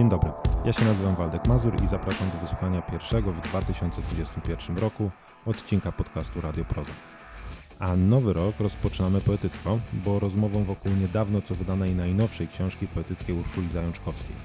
[0.00, 0.30] Dzień dobry,
[0.64, 5.10] ja się nazywam Waldek Mazur i zapraszam do wysłuchania pierwszego w 2021 roku
[5.46, 6.92] odcinka podcastu Radio Proza.
[7.78, 13.68] A nowy rok rozpoczynamy poetycko, bo rozmową wokół niedawno co wydanej najnowszej książki poetyckiej Urszuli
[13.68, 14.36] Zajączkowskiej.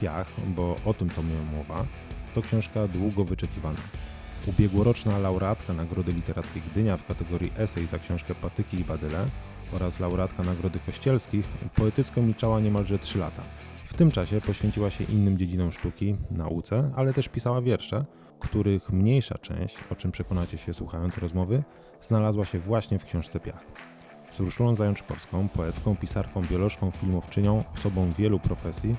[0.00, 1.84] Piach, bo o tym to miała mowa,
[2.34, 3.80] to książka długo wyczekiwana.
[4.46, 9.26] Ubiegłoroczna laureatka Nagrody Literackiej Gdynia w kategorii esej za książkę Patyki i Badyle
[9.72, 13.42] oraz laureatka Nagrody Kościelskich poetycko milczała niemalże 3 lata.
[13.90, 18.04] W tym czasie poświęciła się innym dziedzinom sztuki, nauce, ale też pisała wiersze,
[18.40, 21.62] których mniejsza część, o czym przekonacie się słuchając rozmowy,
[22.02, 23.64] znalazła się właśnie w książce Piach.
[24.30, 28.96] Z Urszulą Zajączkowską, poetką, pisarką, biolożką, filmowczynią, osobą wielu profesji,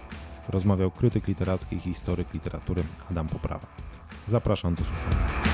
[0.50, 3.68] rozmawiał krytyk literacki i historyk literatury Adam Poprawa.
[4.28, 5.51] Zapraszam do słuchania.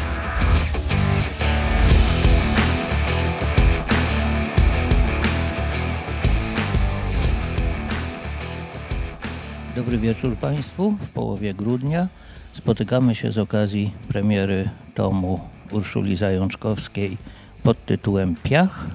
[9.77, 10.91] Dobry wieczór Państwu.
[10.91, 12.07] W połowie grudnia
[12.53, 15.39] spotykamy się z okazji premiery tomu
[15.71, 17.17] Urszuli Zajączkowskiej
[17.63, 18.87] pod tytułem Piach.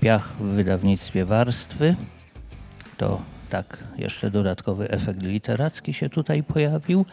[0.00, 1.96] Piach w wydawnictwie Warstwy.
[2.96, 7.04] To tak jeszcze dodatkowy efekt literacki się tutaj pojawił.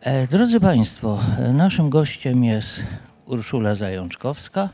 [0.00, 1.18] E, drodzy Państwo,
[1.52, 2.80] naszym gościem jest
[3.26, 4.68] Urszula Zajączkowska,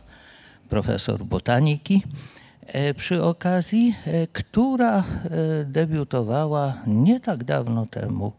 [0.69, 2.03] profesor botaniki
[2.97, 5.03] przy okazji, e, która e,
[5.65, 8.33] debiutowała nie tak dawno temu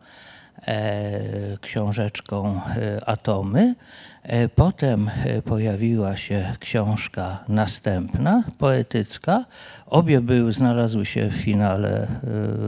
[0.67, 3.75] e, książeczką e, Atomy.
[4.23, 9.45] E, Potem e, pojawiła się książka następna, poetycka.
[9.85, 12.07] Obie były, znalazły się w finale e,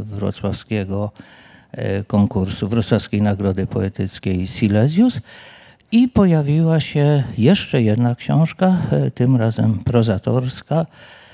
[0.04, 1.12] wrocławskiego
[1.72, 5.20] e, konkursu, Wrocławskiej Nagrody Poetyckiej Silesius.
[5.92, 11.27] I pojawiła się jeszcze jedna książka, e, tym razem prozatorska, e,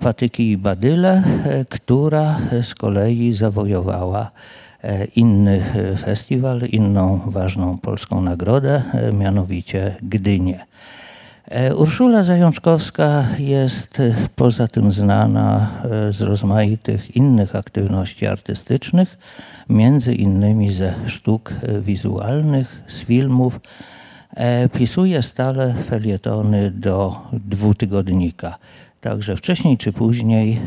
[0.00, 4.30] Patyki i Badyle, e, która z kolei zawojowała
[4.82, 10.66] e, inny e, festiwal, inną ważną polską nagrodę, e, mianowicie Gdynię.
[11.48, 19.18] E, Urszula Zajączkowska jest e, poza tym znana e, z rozmaitych innych aktywności artystycznych,
[19.68, 23.60] między innymi ze sztuk e, wizualnych, z filmów.
[24.36, 28.58] E, Pisuje stale felietony do dwutygodnika.
[29.04, 30.60] Także wcześniej czy później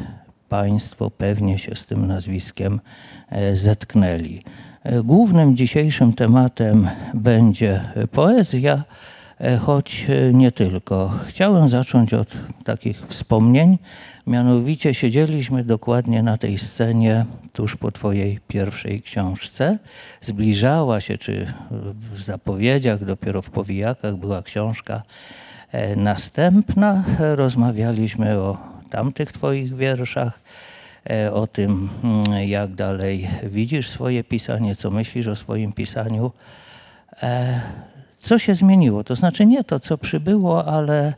[0.50, 2.80] Państwo pewnie się z tym nazwiskiem
[3.30, 4.44] e, zetknęli.
[4.84, 7.82] E, Głównym dzisiejszym tematem będzie
[8.12, 8.84] poezja,
[9.40, 11.10] e, choć nie tylko.
[11.28, 12.28] Chciałem zacząć od
[12.64, 13.78] takich wspomnień.
[14.28, 19.80] Mianowicie siedzieliśmy dokładnie na tej scenie tuż po Twojej pierwszej książce.
[20.22, 21.54] Zbliżała się, czy
[22.14, 25.04] w zapowiedziach, dopiero w powijakach była książka
[25.96, 27.04] następna.
[27.20, 28.58] Rozmawialiśmy o
[28.90, 30.40] tamtych Twoich wierszach,
[31.10, 36.32] e, o tym, mm, jak dalej widzisz swoje pisanie, co myślisz o swoim pisaniu.
[37.24, 37.62] E,
[38.20, 39.04] Co się zmieniło?
[39.04, 41.14] To znaczy nie to, co przybyło, ale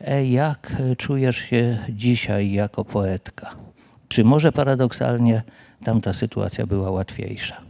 [0.00, 3.50] e, jak czujesz się dzisiaj jako poetka?
[4.08, 5.42] Czy może paradoksalnie
[5.84, 7.60] tamta sytuacja była łatwiejsza?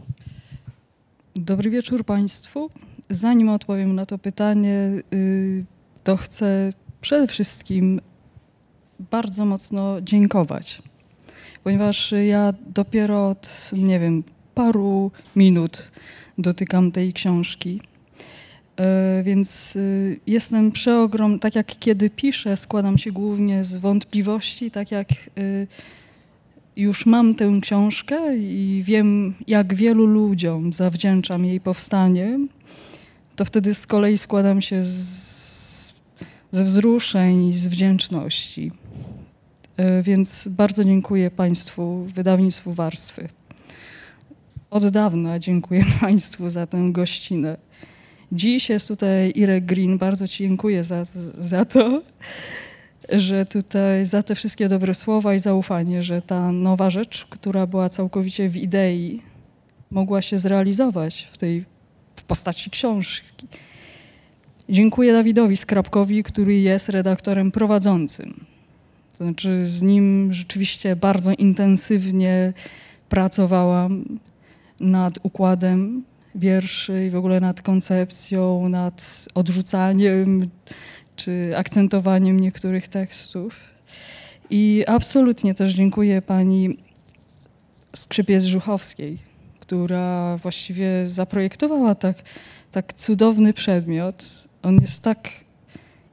[1.35, 2.69] Dobry wieczór Państwu.
[3.09, 5.65] Zanim odpowiem na to pytanie, y,
[6.03, 8.01] to chcę przede wszystkim
[9.11, 10.81] bardzo mocno dziękować,
[11.63, 14.23] ponieważ ja dopiero od, nie wiem,
[14.55, 15.91] paru minut
[16.37, 17.81] dotykam tej książki.
[18.77, 24.91] E, Więc y, jestem przeogrom, tak jak kiedy piszę, składam się głównie z wątpliwości, tak
[24.91, 25.67] jak y,
[26.75, 32.39] już mam tę książkę i wiem, jak wielu ludziom zawdzięczam jej powstanie,
[33.35, 35.30] to wtedy z kolei składam się z,
[36.51, 38.71] ze wzruszeń z wdzięczności.
[39.77, 43.29] E, Więc bardzo dziękuję Państwu, wydawnictwu Warstwy.
[44.69, 47.57] Od dawna dziękuję Państwu za tę gościnę.
[48.31, 49.97] Dziś jest tutaj Irek Green.
[49.97, 51.05] Bardzo Ci dziękuję za,
[51.37, 52.01] za to,
[53.09, 57.89] że tutaj za te wszystkie dobre słowa i zaufanie, że ta nowa rzecz, która była
[57.89, 59.21] całkowicie w idei,
[59.91, 61.65] mogła się zrealizować w tej
[62.15, 63.47] w postaci książki.
[64.71, 68.45] Dziękuję Dawidowi Skrapkowi, który jest redaktorem prowadzącym.
[69.17, 72.53] To znaczy z nim rzeczywiście bardzo intensywnie
[73.09, 74.19] pracowałam
[74.79, 76.03] nad układem
[76.35, 80.49] wierszy i w ogóle nad koncepcją, nad odrzucaniem
[81.15, 83.59] czy akcentowaniem niektórych tekstów.
[84.49, 86.77] I absolutnie też dziękuję pani
[87.93, 89.17] Skrzypiec-Żuchowskiej,
[89.59, 92.17] która właściwie zaprojektowała tak,
[92.71, 94.41] tak cudowny przedmiot.
[94.63, 95.29] On jest tak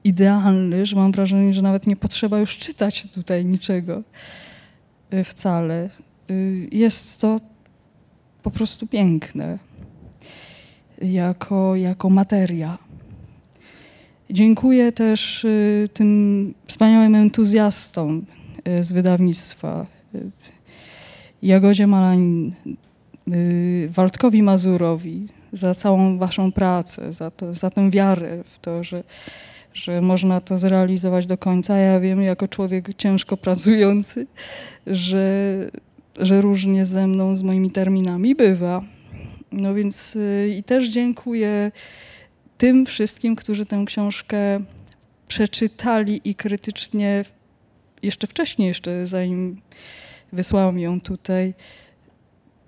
[0.04, 4.02] idealny, że mam wrażenie, że nawet nie potrzeba już czytać tutaj niczego
[5.14, 5.90] y, wcale.
[6.30, 7.36] Y, Jest to
[8.42, 9.58] po prostu piękne
[11.02, 12.78] jako, jako materia.
[14.30, 18.26] Dziękuję też y, tym wspaniałym entuzjastom
[18.80, 19.86] z wydawnictwa.
[21.42, 22.52] Jagodzie Malanin,
[23.88, 29.04] Waldkowi Mazurowi za całą waszą pracę, za, to, za tę wiarę w to, że,
[29.74, 31.76] że można to zrealizować do końca.
[31.76, 34.26] Ja wiem, jako człowiek ciężko pracujący,
[34.86, 35.56] że,
[36.16, 38.82] że różnie ze mną, z moimi terminami bywa.
[39.52, 41.72] No więc y, i też dziękuję
[42.58, 44.60] tym wszystkim, którzy tę książkę
[45.28, 47.24] przeczytali i krytycznie
[48.02, 49.60] jeszcze wcześniej, jeszcze zanim
[50.32, 51.54] wysłałam ją tutaj,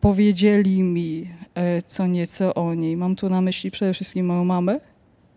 [0.01, 1.29] powiedzieli mi
[1.87, 2.97] co nieco o niej.
[2.97, 4.81] Mam tu na myśli przede wszystkim moją mamę,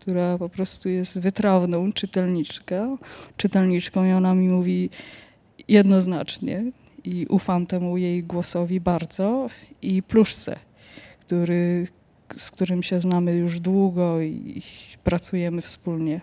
[0.00, 2.98] która po prostu jest wytrawną czytelniczką,
[3.36, 4.90] czytelniczką i ona mi mówi
[5.68, 6.64] jednoznacznie
[7.04, 9.46] i ufam temu jej głosowi bardzo
[9.82, 10.56] i pluszce,
[11.20, 11.86] który,
[12.36, 14.62] z którym się znamy już długo i
[15.04, 16.20] pracujemy wspólnie.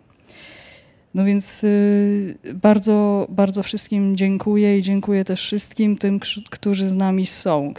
[1.14, 6.20] No więc y, bardzo, bardzo wszystkim dziękuję i dziękuję też wszystkim tym,
[6.50, 7.74] którzy z nami są.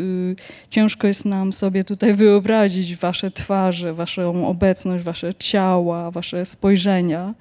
[0.00, 0.36] Y,
[0.70, 7.34] Ciężko jest nam sobie tutaj wyobrazić wasze twarze, waszą obecność, wasze ciała, wasze spojrzenia,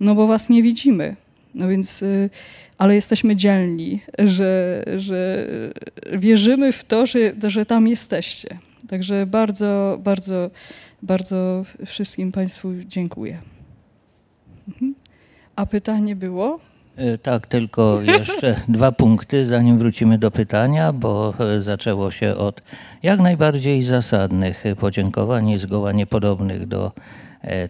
[0.00, 1.16] no bo was nie widzimy.
[1.54, 2.30] No więc, y,
[2.78, 5.48] ale jesteśmy dzielni, że, że
[6.12, 8.58] wierzymy w to, że, że tam jesteście.
[8.88, 10.50] Także bardzo, bardzo,
[11.02, 13.55] bardzo wszystkim Państwu dziękuję.
[14.68, 14.94] Mhm.
[15.56, 16.60] A pytanie było?
[16.96, 22.62] E, Tak, tylko jeszcze dwa punkty, zanim wrócimy do pytania, bo e, zaczęło się od
[23.02, 26.92] jak najbardziej zasadnych podziękowań i zgoła niepodobnych do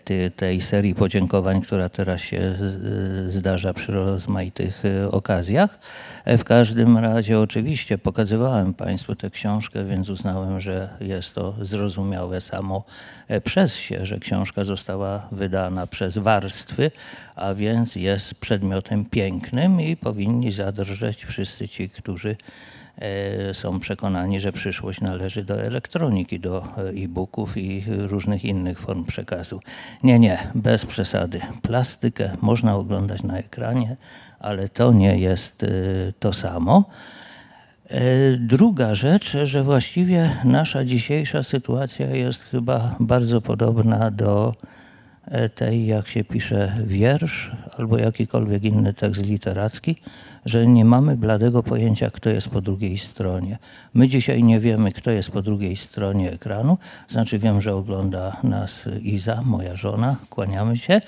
[0.05, 2.57] ty, tej serii podziękowań, która teraz się e,
[3.29, 5.79] zdarza przy rozmaitych e, okazjach.
[6.25, 12.41] E, W każdym razie oczywiście pokazywałem Państwu tę książkę, więc uznałem, że jest to zrozumiałe
[12.41, 12.85] samo
[13.29, 16.91] e, przez się, że książka została wydana przez warstwy,
[17.37, 22.76] a więc jest przedmiotem pięknym i powinni zadrżeć wszyscy ci, którzy e,
[23.53, 29.61] są przekonani, że przyszłość należy do elektroniki, do e, e-booków i różnych innych form przekazu.
[30.03, 31.41] Nie, nie, bez przesady.
[31.63, 33.97] Plastykę można oglądać na ekranie,
[34.41, 35.67] ale to nie jest e,
[36.19, 36.85] to samo.
[37.91, 38.01] E,
[38.37, 44.55] Druga rzecz, że właściwie nasza dzisiejsza sytuacja jest chyba bardzo podobna do
[45.25, 49.97] e, tej, jak się pisze wiersz albo jakikolwiek inny tekst literacki,
[50.47, 53.59] że nie mamy bladego pojęcia, kto jest po drugiej stronie.
[53.95, 56.79] My dzisiaj nie wiemy, kto jest po drugiej stronie ekranu.
[57.09, 61.01] Znaczy wiem, że ogląda nas Iza, moja żona, kłaniamy się,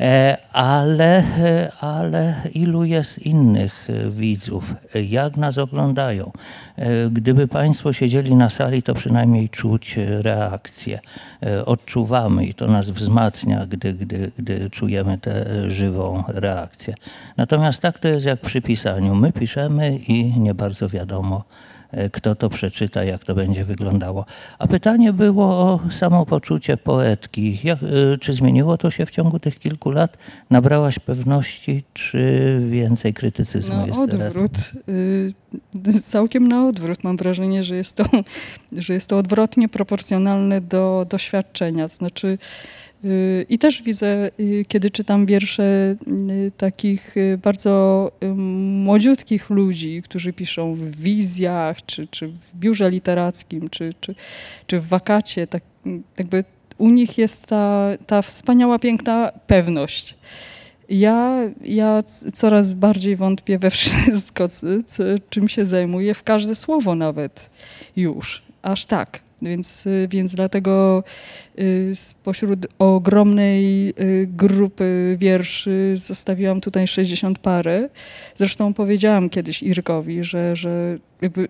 [0.00, 4.74] e, ale, e, ale ilu jest innych widzów?
[5.08, 6.32] Jak nas oglądają?
[6.76, 11.00] E, Gdyby Państwo siedzieli na sali, to przynajmniej czuć reakcję.
[11.66, 16.94] Odczuwamy i to nas wzmacnia, gdy, gdy, gdy czujemy tę żywą reakcję.
[17.36, 19.14] Natomiast tak to jest jak przy pisaniu.
[19.14, 21.44] My piszemy i nie bardzo wiadomo,
[21.90, 24.24] e, kto to przeczyta, jak to będzie wyglądało.
[24.58, 27.58] A pytanie było o samopoczucie poetki.
[27.64, 30.18] Jak, e, czy zmieniło to się w ciągu tych kilku lat?
[30.50, 34.28] Nabrałaś pewności, czy więcej krytycyzmu Na jest teraz?
[34.28, 34.50] odwrót.
[34.88, 35.34] Y,
[36.02, 37.04] całkiem na odwrót.
[37.04, 38.04] Mam wrażenie, że jest to,
[38.72, 41.88] że jest to odwrotnie proporcjonalne do doświadczenia.
[41.88, 42.38] To znaczy,
[43.48, 45.96] i też widzę, y, kiedy czytam wiersze
[46.30, 48.26] y, takich y, bardzo y,
[48.84, 54.14] młodziutkich ludzi, którzy piszą w wizjach, czy, czy w biurze literackim, czy, czy,
[54.66, 55.62] czy w wakacie, tak
[56.18, 56.44] jakby
[56.78, 60.14] u nich jest ta, ta wspaniała, piękna pewność.
[60.88, 64.48] Ja, ja coraz bardziej wątpię we wszystko,
[65.30, 67.50] czym się zajmuję, w każde słowo nawet
[67.96, 69.23] już, aż tak.
[69.44, 71.04] Więc, y, więc dlatego
[71.58, 77.88] y, spośród ogromnej y, grupy wierszy zostawiłam tutaj 60 parę.
[78.34, 81.48] Zresztą powiedziałam kiedyś Irkowi, że, że jakby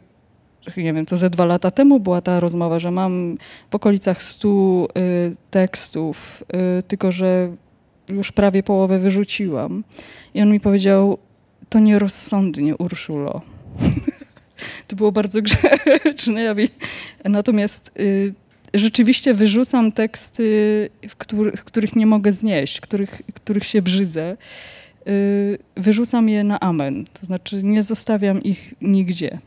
[0.76, 3.38] nie wiem, to ze dwa lata temu była ta rozmowa, że mam
[3.70, 6.44] w okolicach 100 y, tekstów,
[6.88, 7.56] tylko że
[8.08, 9.84] już prawie połowę wyrzuciłam.
[10.34, 11.18] I on mi powiedział,
[11.68, 13.40] to nierozsądnie, Urszulo.
[14.88, 16.54] to było bardzo grzeczne.
[17.24, 18.34] Natomiast y,
[18.74, 20.90] rzeczywiście wyrzucam teksty,
[21.64, 24.36] których nie mogę znieść, których, których się brzydzę.
[25.08, 27.04] Y, wyrzucam je na amen.
[27.20, 29.38] To znaczy nie zostawiam ich nigdzie.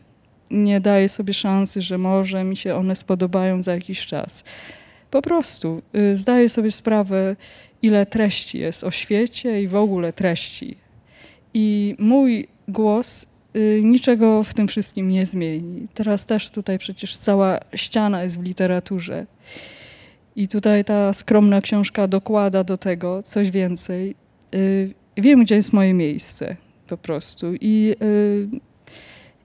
[0.51, 4.43] Nie daję sobie szansy, że może mi się one spodobają za jakiś czas.
[5.11, 7.35] Po prostu y, zdaję sobie sprawę,
[7.81, 10.77] ile treści jest o świecie i w ogóle treści.
[11.53, 13.25] I mój głos
[13.83, 15.87] niczego w tym wszystkim nie zmieni.
[15.93, 19.25] Teraz też tutaj przecież cała ściana jest w literaturze.
[20.35, 24.15] I tutaj ta skromna książka dokłada do tego coś więcej.
[24.55, 26.55] Y, wiem, gdzie jest moje miejsce
[26.87, 27.53] po prostu.
[27.61, 28.47] I, y,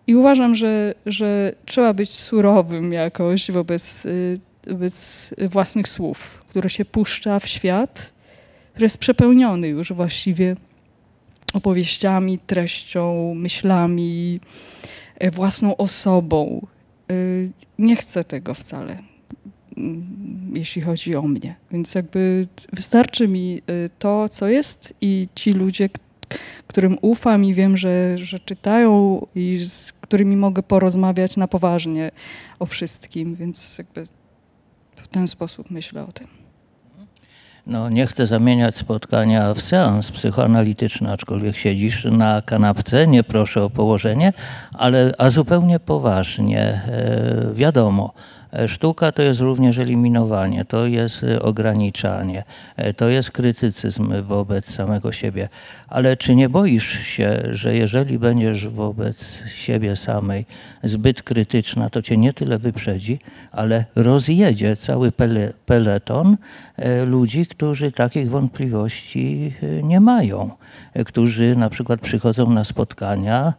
[0.06, 6.84] i uważam, że, że trzeba być surowym jakoś wobec, y, wobec własnych słów, które się
[6.84, 8.12] puszcza w świat,
[8.70, 10.56] który jest przepełniony już właściwie
[11.52, 14.40] opowieściami, treścią, myślami,
[15.18, 16.66] e, własną osobą.
[17.10, 18.98] Y, Nie chcę tego wcale,
[19.76, 21.56] mm, jeśli chodzi o mnie.
[21.70, 25.88] Więc jakby wystarczy mi y, to, co jest i ci ludzie,
[26.72, 32.10] którym ufam i wiem, że, że czytają i z którymi mogę porozmawiać na poważnie
[32.58, 34.06] o wszystkim, więc jakby
[34.96, 36.26] w ten sposób myślę o tym.
[37.66, 43.70] No, nie chcę zamieniać spotkania w seans psychoanalityczny, aczkolwiek siedzisz na kanapce, nie proszę o
[43.70, 44.32] położenie,
[44.72, 46.60] ale a zupełnie poważnie.
[46.62, 48.12] E, wiadomo,
[48.66, 52.44] sztuka to jest również eliminowanie, to jest e, ograniczanie,
[52.76, 55.48] e, to jest krytycyzm wobec samego siebie.
[55.88, 59.24] Ale czy nie boisz się, że jeżeli będziesz wobec
[59.56, 60.46] siebie samej
[60.82, 63.18] zbyt krytyczna, to cię nie tyle wyprzedzi,
[63.52, 66.36] ale rozjedzie cały pele, peleton
[66.76, 70.50] e, ludzi, którzy takich wątpliwości e, nie mają,
[70.94, 73.54] e, którzy na przykład przychodzą na spotkania.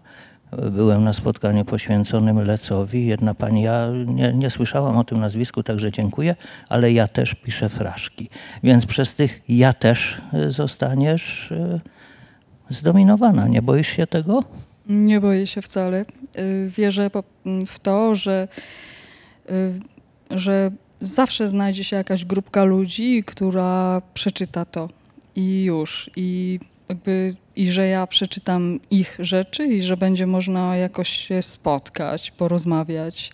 [0.72, 3.06] Byłem na spotkaniu poświęconym Lecowi.
[3.06, 6.36] Jedna pani, ja nie, nie słyszałam o tym nazwisku, także dziękuję,
[6.70, 8.30] ale ja też piszę fraszki.
[8.64, 11.80] Więc przez tych ja też e, zostaniesz e,
[12.70, 13.48] zdominowana.
[13.48, 14.44] Nie boisz się tego?
[14.88, 16.06] Nie boję się wcale.
[16.38, 17.10] Y, Wierzę
[17.68, 18.48] w to, że,
[19.50, 19.80] y,
[20.32, 24.90] że zawsze znajdzie się jakaś grupka ludzi, która przeczyta to
[25.36, 26.10] i już.
[26.16, 32.32] I, jakby, I że ja przeczytam ich rzeczy i że będzie można jakoś się spotkać,
[32.32, 33.32] porozmawiać.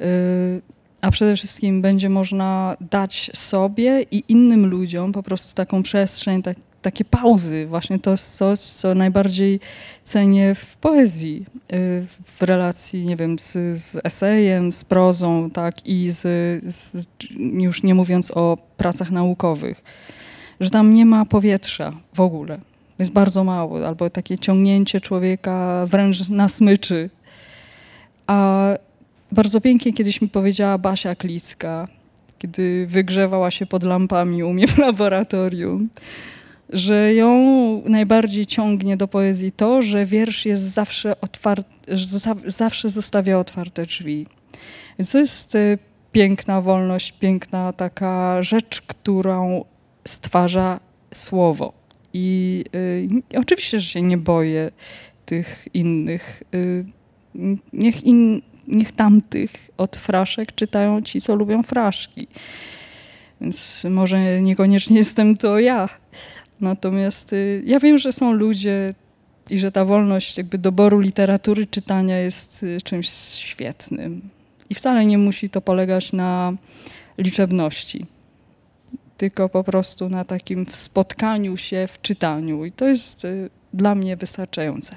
[0.00, 0.62] Y,
[1.00, 6.56] A przede wszystkim będzie można dać sobie i innym ludziom po prostu taką przestrzeń, tak,
[6.82, 7.66] takie pauzy.
[7.66, 9.60] Właśnie to jest coś, co najbardziej
[10.04, 16.10] cenię w poezji, y, w relacji, nie wiem, z, z esejem, z prozą, tak, i
[16.10, 16.20] z,
[16.74, 17.06] z,
[17.52, 19.82] już nie mówiąc o pracach naukowych,
[20.60, 22.60] że tam nie ma powietrza w ogóle.
[23.00, 27.10] Jest bardzo mało, albo takie ciągnięcie człowieka wręcz na smyczy.
[28.26, 28.68] A
[29.32, 31.88] bardzo pięknie kiedyś mi powiedziała Basia Klicka,
[32.38, 35.88] kiedy wygrzewała się pod lampami u mnie w laboratorium,
[36.68, 37.32] że ją
[37.86, 41.96] najbardziej ciągnie do poezji to, że wiersz jest zawsze otwarty,
[42.46, 44.26] zawsze zostawia otwarte drzwi.
[44.98, 45.78] Więc to jest y,
[46.12, 49.64] piękna wolność, piękna taka rzecz, którą
[50.04, 50.80] stwarza
[51.14, 51.79] słowo.
[52.12, 52.64] I
[53.34, 54.70] y, oczywiście, że się nie boję
[55.26, 56.42] tych innych.
[56.54, 56.84] Y,
[57.72, 62.28] niech, in, niech tamtych od fraszek czytają ci, co lubią fraszki.
[63.40, 65.88] Więc może niekoniecznie jestem to ja.
[66.60, 68.94] Natomiast y, ja wiem, że są ludzie
[69.50, 74.20] i że ta wolność jakby doboru literatury, czytania jest y, czymś świetnym.
[74.70, 76.52] I wcale nie musi to polegać na
[77.18, 78.06] liczebności,
[79.20, 82.64] tylko po prostu na takim spotkaniu się w czytaniu.
[82.64, 84.96] I to jest y, dla mnie wystarczające.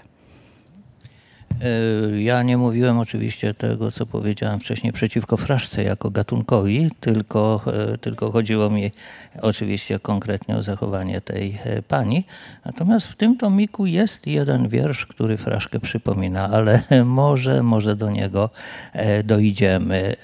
[1.62, 7.62] E, Ja nie mówiłem oczywiście tego, co powiedziałem wcześniej przeciwko fraszce jako gatunkowi, tylko,
[7.94, 8.92] e, tylko chodziło mi
[9.42, 12.26] oczywiście konkretnie o zachowanie tej e, pani.
[12.66, 18.50] Natomiast w tym tomiku jest jeden wiersz, który fraszkę przypomina, ale może, może do niego
[19.24, 20.16] dojdziemy.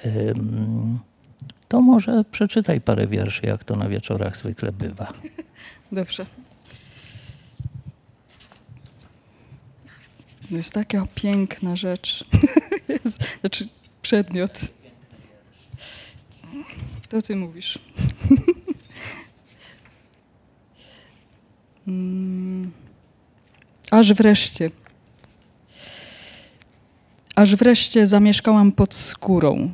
[1.69, 5.13] To może przeczytaj parę wierszy, jak to na wieczorach zwykle bywa.
[5.91, 6.25] Dobrze.
[10.49, 12.25] To jest taka piękna rzecz.
[13.41, 13.67] Znaczy
[14.01, 14.59] przedmiot.
[17.09, 17.79] To ty mówisz.
[21.88, 22.71] Mm.
[23.91, 24.71] Aż wreszcie.
[27.35, 29.71] Aż wreszcie zamieszkałam pod skórą.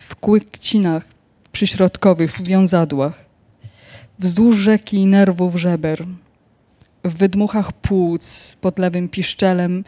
[0.00, 1.04] W kłykcinach
[1.52, 3.24] przyśrodkowych, w wiązadłach
[4.18, 6.06] wzdłuż rzeki i nerwów żeber,
[7.04, 9.84] w wydmuchach płuc pod lewym piszczelem,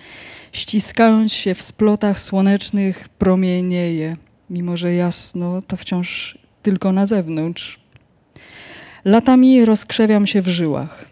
[0.52, 4.16] ściskając się w splotach słonecznych, promienieje,
[4.50, 7.80] mimo że jasno to wciąż tylko na zewnątrz.
[9.04, 11.04] Latami rozkrzewiam się w żyłach.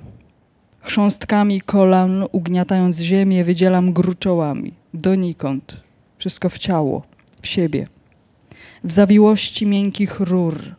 [0.81, 4.73] Chrząstkami kolan, ugniatając ziemię, wydzielam gruczołami.
[4.95, 5.81] Donikąd.
[6.19, 7.03] Wszystko w ciało,
[7.43, 7.87] w siebie.
[8.85, 10.75] W zawiłości miękkich rur,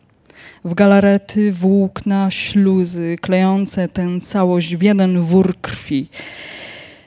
[0.64, 6.08] w galarety, włókna, śluzy, klejące tę całość w jeden wór krwi.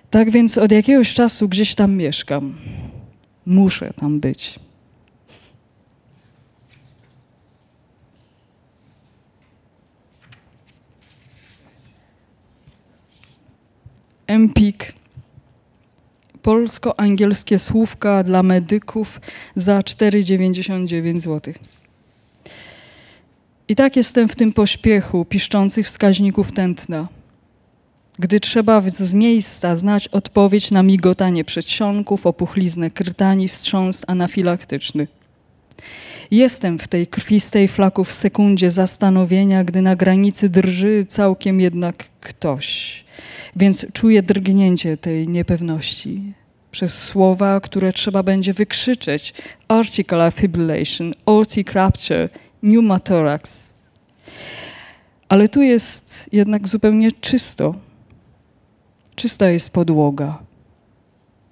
[0.09, 2.55] Tak więc od jakiegoś czasu gdzieś tam mieszkam.
[3.45, 4.59] Muszę tam być.
[14.27, 14.98] Empik.
[16.41, 19.21] Polsko-angielskie słówka dla medyków
[19.55, 21.53] za 4,99 zł.
[23.67, 27.07] I tak jestem w tym pośpiechu piszczących wskaźników tętna.
[28.19, 35.07] Gdy trzeba z miejsca znać odpowiedź na migotanie przedsionków, opuchliznę krtani, wstrząs anafilaktyczny.
[36.31, 43.03] Jestem w tej krwistej flaku w sekundzie zastanowienia, gdy na granicy drży całkiem jednak ktoś.
[43.55, 46.33] Więc czuję drgnięcie tej niepewności
[46.71, 49.33] przez słowa, które trzeba będzie wykrzyczeć.
[49.67, 52.29] Articular fibrillation, aortic rupture,
[52.61, 53.73] pneumothorax.
[55.29, 57.75] Ale tu jest jednak zupełnie czysto.
[59.15, 60.39] Czysta jest podłoga.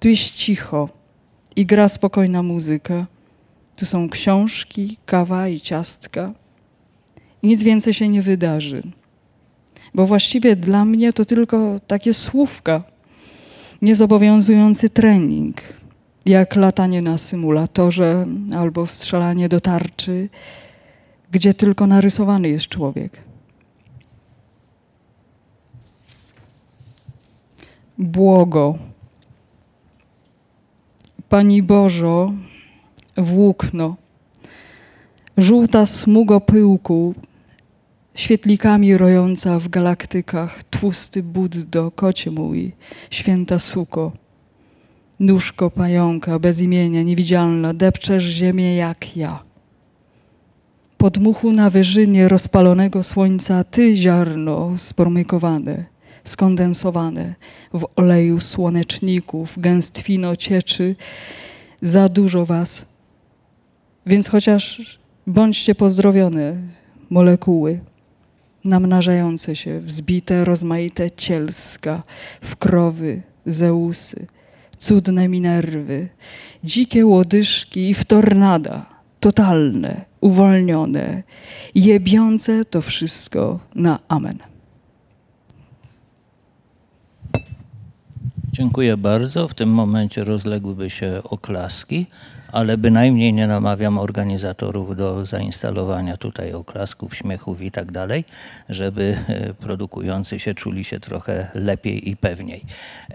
[0.00, 0.88] Tu jest cicho
[1.56, 3.06] i gra spokojna muzyka.
[3.78, 6.32] Tu są książki, kawa i ciastka.
[7.42, 8.82] I nic więcej się nie wydarzy.
[9.94, 12.82] Bo właściwie dla mnie to tylko takie słówka,
[13.82, 15.56] niezobowiązujący trening,
[16.26, 20.28] jak latanie na symulatorze albo strzelanie do tarczy,
[21.30, 23.20] gdzie tylko narysowany jest człowiek.
[27.98, 28.78] Błogo.
[31.28, 32.32] Pani Bożo,
[33.18, 33.96] włókno,
[35.36, 37.14] żółta smugo pyłku,
[38.14, 42.72] świetlikami rojąca w galaktykach, tłusty Buddo, kocie mój,
[43.10, 44.12] święta suko,
[45.20, 49.42] nóżko pająka, bez imienia, niewidzialna, depczesz ziemię jak ja.
[50.98, 55.84] Po dmuchu na wyżynie rozpalonego słońca ty ziarno spromykowane,
[56.24, 57.34] skondensowane
[57.74, 60.96] w oleju słoneczników, gęstwino cieczy,
[61.82, 62.87] za dużo was.
[64.08, 66.56] Więc chociaż bądźcie pozdrowione,
[67.10, 67.80] molekuły,
[68.64, 72.02] namnażające się, wzbite, rozmaite cielska,
[72.40, 74.26] wkrowy, zeusy,
[74.78, 76.08] cudne minerwy,
[76.64, 78.86] dzikie łodyżki w tornada,
[79.20, 81.22] totalne, uwolnione,
[81.74, 84.38] jebiące to wszystko na amen.
[88.58, 89.48] Dziękuję bardzo.
[89.48, 92.06] W tym momencie rozległyby się oklaski,
[92.52, 98.24] ale bynajmniej nie namawiam organizatorów do zainstalowania tutaj oklasków, śmiechów i tak dalej,
[98.68, 102.64] żeby e, produkujący się czuli się trochę lepiej i pewniej.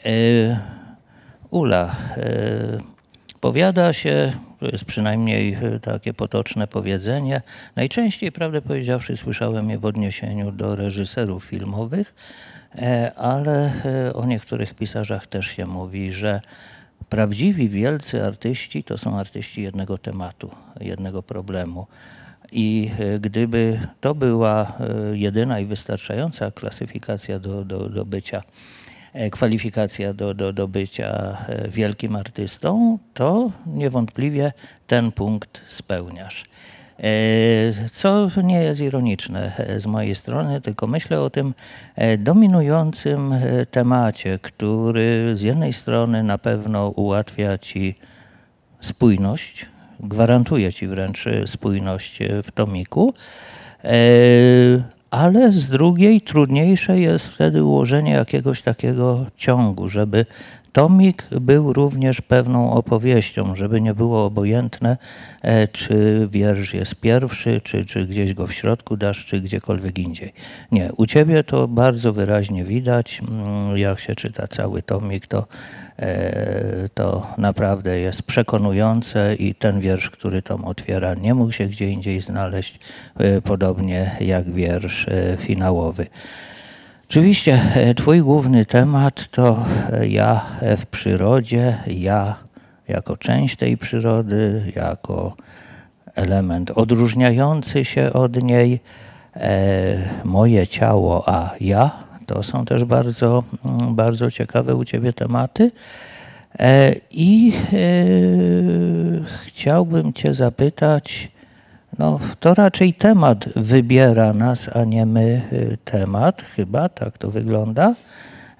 [0.06, 0.60] E,
[1.50, 2.78] Ula, e,
[3.40, 7.42] powiada się, to jest przynajmniej e, takie potoczne powiedzenie,
[7.76, 12.14] najczęściej, prawdę powiedziawszy, słyszałem je w odniesieniu do reżyserów filmowych,
[12.78, 16.42] E, ale e, o niektórych pisarzach też się mówi, że
[17.10, 21.88] prawdziwi wielcy artyści to są artyści jednego tematu, jednego problemu.
[22.52, 24.78] I e, gdyby to była
[25.14, 28.42] jedyna i wystarczająca klasyfikacja do, do, do bycia,
[29.32, 34.52] kwalifikacja do, do, do bycia e, wielkim artystą, to niewątpliwie
[34.88, 36.44] ten punkt spełniasz.
[37.00, 37.04] E,
[37.92, 41.54] Co nie jest ironiczne e, z mojej strony, tylko myślę o tym
[41.96, 47.96] e, dominującym e, temacie, który z jednej strony na pewno ułatwia ci
[48.80, 49.66] spójność,
[50.00, 53.14] gwarantuje ci wręcz e, spójność e, w tomiku,
[53.84, 53.90] e,
[55.14, 60.26] ale z drugiej trudniejsze jest wtedy ułożenie jakiegoś takiego ciągu, żeby
[60.74, 64.98] tomik był również pewną opowieścią, żeby nie było obojętne,
[65.42, 70.34] e, czy wiersz jest pierwszy, czy, czy gdzieś go w środku dasz, czy gdziekolwiek indziej.
[70.72, 75.48] Nie, u ciebie to bardzo wyraźnie widać, mm, jak się czyta cały tomik, to,
[76.00, 81.90] e, to naprawdę jest przekonujące i ten wiersz, który tom otwiera, nie mógł się gdzie
[81.90, 82.80] indziej znaleźć,
[83.18, 85.06] e, podobnie jak wiersz
[85.38, 86.08] finałowy.
[87.14, 90.46] Oczywiście e, Twój główny temat to e, ja
[90.78, 92.36] w przyrodzie, ja
[92.88, 95.36] jako część tej przyrody, jako
[96.16, 98.80] element odróżniający się od niej,
[99.36, 101.92] e, moje ciało, a ja.
[102.26, 105.72] To są też bardzo, mm, bardzo ciekawe u Ciebie tematy.
[107.12, 107.54] I
[109.46, 111.32] chciałbym Cię zapytać,
[112.00, 117.96] no, to raczej temat wybiera nas, a nie my y, temat, chyba tak to wygląda.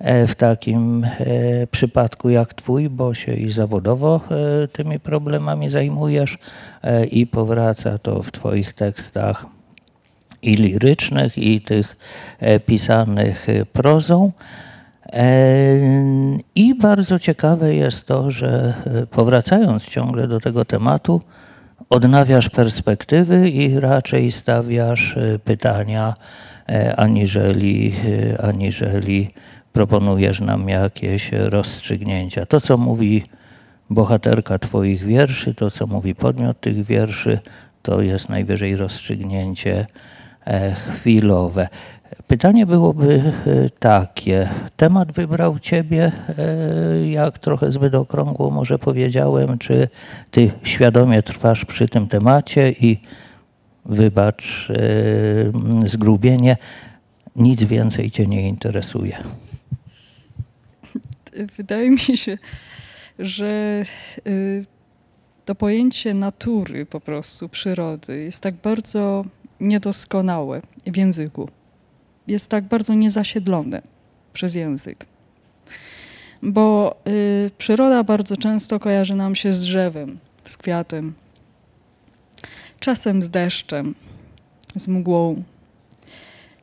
[0.04, 4.22] E, W takim e, przypadku jak Twój, bo się i zawodowo
[4.64, 6.38] e, tymi problemami zajmujesz
[7.12, 9.46] i powraca to w Twoich tekstach
[10.42, 11.98] i lirycznych, i tych
[12.66, 14.32] pisanych prozą.
[16.56, 18.74] I bardzo ciekawe jest to, że
[19.12, 21.22] powracając ciągle do tego tematu,
[21.90, 26.14] odnawiasz perspektywy i raczej stawiasz e, pytania,
[26.70, 27.96] e, aniżeli,
[28.34, 29.34] e, aniżeli
[29.74, 32.46] proponujesz nam jakieś rozstrzygnięcia.
[32.46, 33.24] To, co mówi
[33.90, 37.40] bohaterka Twoich wierszy, to, co mówi podmiot tych wierszy,
[37.82, 39.86] to jest najwyżej rozstrzygnięcie
[40.96, 41.68] chwilowe.
[42.28, 44.50] Pytanie byłoby e, takie.
[44.76, 49.88] Temat wybrał Ciebie, e, jak trochę zbyt okrągło może powiedziałem, czy
[50.32, 52.98] Ty świadomie trwasz przy tym temacie i
[53.86, 56.58] wybacz e, zgrubienie,
[57.36, 59.18] nic więcej Cię nie interesuje.
[61.58, 62.38] Wydaje mi się,
[63.20, 63.84] że
[65.46, 69.26] to pojęcie natury po prostu, przyrody jest tak bardzo
[69.60, 71.50] niedoskonałe w języku.
[72.28, 73.82] Jest tak bardzo niezasiedlone
[74.34, 75.06] przez język.
[76.42, 81.14] Bo y, przyroda bardzo często kojarzy nam się z drzewem, z kwiatem,
[82.80, 83.96] czasem z deszczem,
[84.76, 85.44] z mgłą.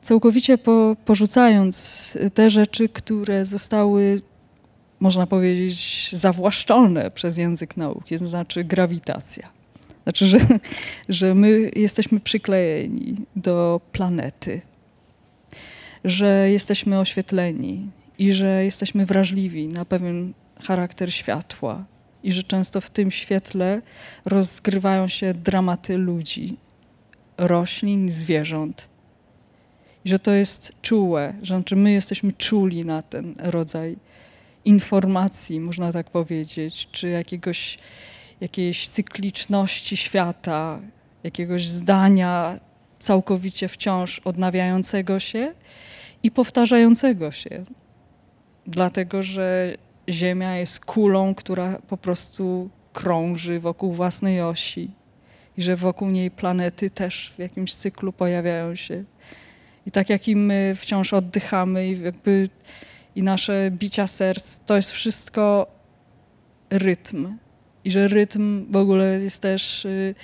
[0.01, 2.01] Całkowicie po, porzucając
[2.33, 4.17] te rzeczy, które zostały
[5.01, 9.49] można powiedzieć, zawłaszczone przez język nauki, znaczy grawitacja.
[10.03, 10.39] Znaczy, że,
[11.09, 14.61] że my jesteśmy przyklejeni do planety,
[16.03, 20.33] że jesteśmy oświetleni i że jesteśmy wrażliwi na pewien
[20.63, 21.85] charakter światła
[22.23, 23.81] i że często w tym świetle
[24.25, 26.57] rozgrywają się dramaty ludzi,
[27.37, 28.85] roślin, zwierząt.
[30.05, 33.97] I że to jest czułe, że znaczy my jesteśmy czuli na ten rodzaj
[34.65, 37.77] informacji, można tak powiedzieć, czy jakiegoś,
[38.41, 40.79] jakiejś cykliczności świata,
[41.23, 42.59] jakiegoś zdania
[43.01, 45.53] całkowicie wciąż odnawiającego się
[46.23, 47.63] i powtarzającego się.
[48.67, 49.77] Dlatego, że
[50.09, 54.91] Ziemia jest kulą, która po prostu krąży wokół własnej osi
[55.57, 59.03] i że wokół niej planety też w jakimś cyklu pojawiają się.
[59.85, 62.49] I tak jak i my wciąż oddychamy i jakby
[63.15, 65.67] i nasze bicia serc, to jest wszystko
[66.69, 67.37] rytm.
[67.83, 70.15] I że rytm w ogóle jest też y,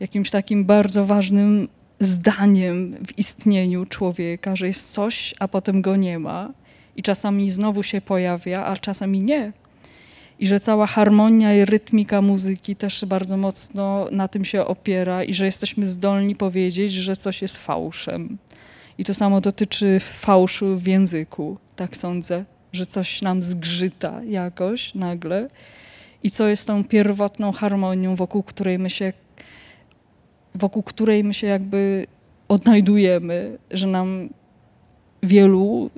[0.00, 1.68] jakimś takim bardzo ważnym
[2.00, 6.50] zdaniem w istnieniu człowieka, że jest coś, a potem go nie ma.
[6.96, 9.52] I czasami znowu się pojawia, a czasami nie.
[10.38, 15.34] I że cała harmonia i rytmika muzyki też bardzo mocno na tym się opiera, i
[15.34, 18.38] że jesteśmy zdolni powiedzieć, że coś jest fałszem.
[18.98, 25.48] I to samo dotyczy fałszu w języku, tak sądzę, że coś nam zgrzyta jakoś nagle
[26.22, 29.12] i co jest tą pierwotną harmonią, wokół której my się,
[30.58, 32.06] wokół której my się jakby
[32.48, 34.28] odnajdujemy, że nam
[35.22, 35.90] wielu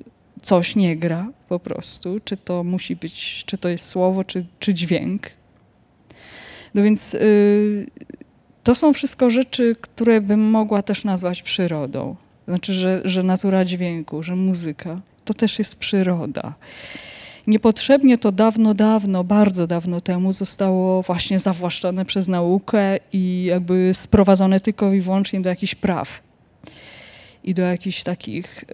[0.42, 4.75] coś nie gra po prostu, czy to musi być, czy to jest słowo, czy, czy
[4.75, 5.31] dźwięk.
[6.75, 7.87] No więc y,
[8.62, 12.16] to są wszystko rzeczy, które bym mogła też nazwać przyrodą.
[12.49, 16.55] Znaczy, że, że natura dźwięku, że muzyka to też jest przyroda.
[17.46, 24.61] Niepotrzebnie to dawno, dawno, bardzo dawno temu zostało właśnie zawłaszczone przez naukę i jakby sprowadzone
[24.61, 26.22] tylko i wyłącznie do jakichś praw
[27.44, 28.64] i do jakichś takich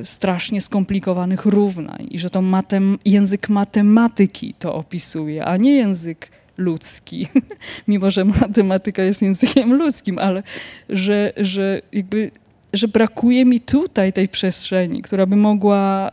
[0.00, 6.30] y, strasznie skomplikowanych równań i że to matem, język matematyki to opisuje, a nie język
[6.56, 7.26] ludzki,
[7.88, 10.42] mimo że matematyka jest językiem ludzkim, ale
[10.88, 12.30] że, że jakby
[12.72, 16.10] że brakuje mi tutaj tej przestrzeni, która by mogła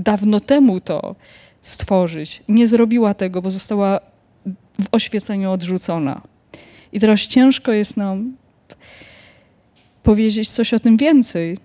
[0.00, 1.16] dawno temu to
[1.62, 2.42] stworzyć.
[2.48, 4.00] Nie zrobiła tego, bo została
[4.82, 6.20] w oświeceniu odrzucona.
[6.92, 8.36] I teraz ciężko jest nam
[10.02, 11.58] powiedzieć coś o tym więcej.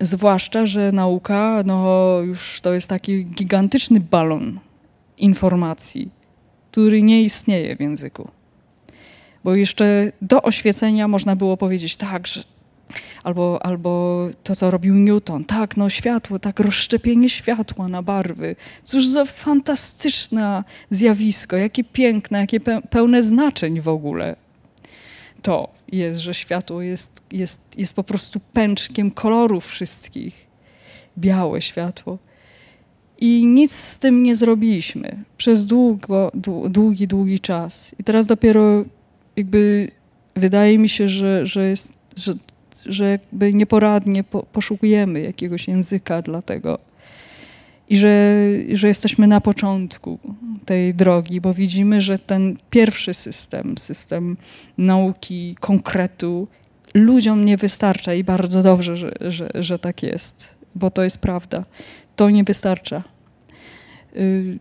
[0.00, 4.60] Zwłaszcza, że nauka no, już to jest taki gigantyczny balon
[5.18, 6.10] informacji,
[6.70, 8.30] który nie istnieje w języku.
[9.44, 12.42] Bo jeszcze do oświecenia można było powiedzieć tak, że
[13.26, 15.44] Albo, albo to, co robił Newton.
[15.44, 18.56] Tak, no światło, tak, rozszczepienie światła na barwy.
[18.84, 22.60] Cóż za fantastyczne zjawisko, jakie piękne, jakie
[22.90, 24.36] pełne znaczeń w ogóle.
[25.42, 30.46] To jest, że światło jest, jest, jest po prostu pęczkiem kolorów wszystkich.
[31.18, 32.18] Białe światło.
[33.18, 36.30] I nic z tym nie zrobiliśmy przez długo,
[36.68, 37.94] długi, długi czas.
[37.98, 38.84] I teraz dopiero
[39.36, 39.90] jakby
[40.36, 42.34] wydaje mi się, że, że, jest, że
[42.88, 46.78] że jakby nieporadnie po, poszukujemy jakiegoś języka dla tego.
[47.88, 50.18] I że, że jesteśmy na początku
[50.64, 54.36] tej drogi, bo widzimy, że ten pierwszy system, system
[54.78, 56.48] nauki, konkretu,
[56.94, 61.64] ludziom nie wystarcza i bardzo dobrze, że, że, że tak jest, bo to jest prawda.
[62.16, 63.02] To nie wystarcza.
[64.16, 64.58] Y,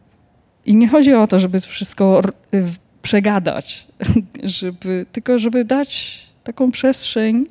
[0.65, 2.21] I nie chodzi o to, żeby wszystko
[2.53, 3.87] w- przegadać,
[4.43, 7.45] żeby, tylko żeby dać taką przestrzeń,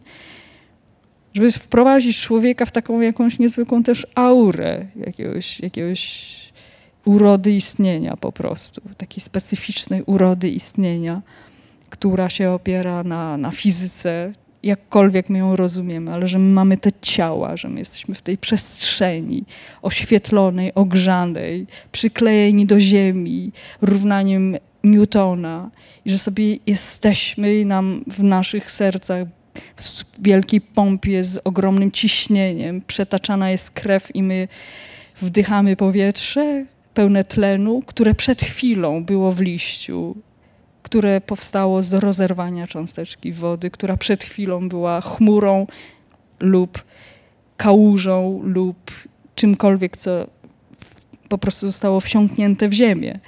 [1.35, 6.25] żeby wprowadzić człowieka w taką jakąś niezwykłą też aurę jakiegoś, jakiegoś
[7.05, 11.23] urody istnienia po prostu, takiej specyficznej urody istnienia,
[11.91, 16.91] która się opiera na, na fizyce, jakkolwiek my ją rozumiemy, ale że my mamy te
[17.01, 19.45] ciała, że my jesteśmy w tej przestrzeni
[19.83, 25.71] oświetlonej, ogrzanej, przyklejeni do ziemi, równaniem Newtona
[26.05, 29.27] i że sobie jesteśmy i nam w naszych sercach
[29.77, 34.49] w wielkiej pompie z ogromnym ciśnieniem przetaczana jest krew i my
[35.17, 36.65] wdychamy powietrze
[36.95, 40.17] pełne tlenu, które przed chwilą było w liściu,
[40.83, 45.67] które powstało z rozerwania cząsteczki wody, która przed chwilą była chmurą
[46.41, 46.85] lub
[47.57, 48.91] kałużą lub
[49.35, 50.27] czymkolwiek, co
[51.29, 53.19] po prostu zostało wsiąknięte w ziemię.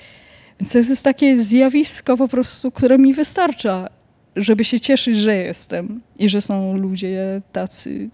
[0.61, 3.89] Więc to jest takie zjawisko po prostu, które mi wystarcza,
[4.37, 8.09] żeby się cieszyć, że jestem i że są ludzie tacy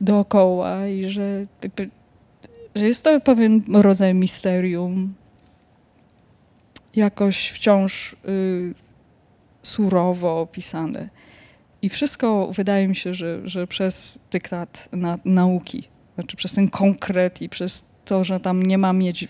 [0.00, 1.90] dookoła i że, jakby,
[2.74, 5.14] że jest to pewien rodzaj misterium,
[6.96, 8.74] jakoś wciąż y,
[9.62, 11.08] surowo opisane.
[11.82, 17.42] I wszystko wydaje mi się, że, że przez dyktat na, nauki, znaczy przez ten konkret
[17.42, 19.28] i przez to, że tam nie, ma mieć,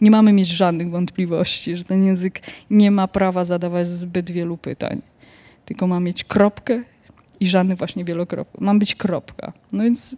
[0.00, 5.02] nie mamy mieć żadnych wątpliwości, że ten język nie ma prawa zadawać zbyt wielu pytań,
[5.70, 6.82] tylko ma mieć kropkę
[7.40, 8.60] i żadnych właśnie wielokropek.
[8.60, 9.52] Ma być kropka.
[9.72, 10.16] No więc,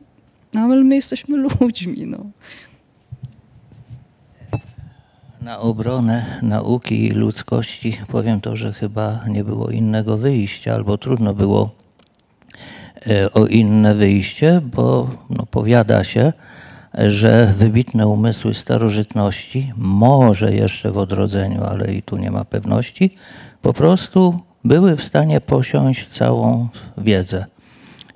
[0.54, 2.18] no ale my jesteśmy ludźmi, no.
[5.40, 11.34] Na obronę nauki i ludzkości powiem to, że chyba nie było innego wyjścia, albo trudno
[11.34, 11.70] było
[13.06, 16.32] e, o inne wyjście, bo no, powiada się,
[16.94, 23.16] że wybitne umysły starożytności, może jeszcze w odrodzeniu, ale i tu nie ma pewności,
[23.62, 27.46] po prostu były w stanie posiąść całą wiedzę.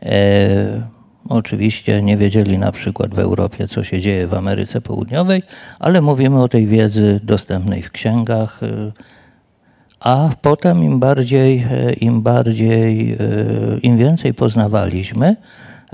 [0.02, 0.96] E,
[1.28, 5.42] Oczywiście nie wiedzieli na przykład w Europie, co się dzieje w Ameryce Południowej,
[5.78, 8.62] ale mówimy o tej wiedzy dostępnej w księgach.
[8.62, 8.92] y,
[10.00, 13.16] A potem im bardziej, e, im bardziej, e,
[13.82, 15.36] im więcej poznawaliśmy,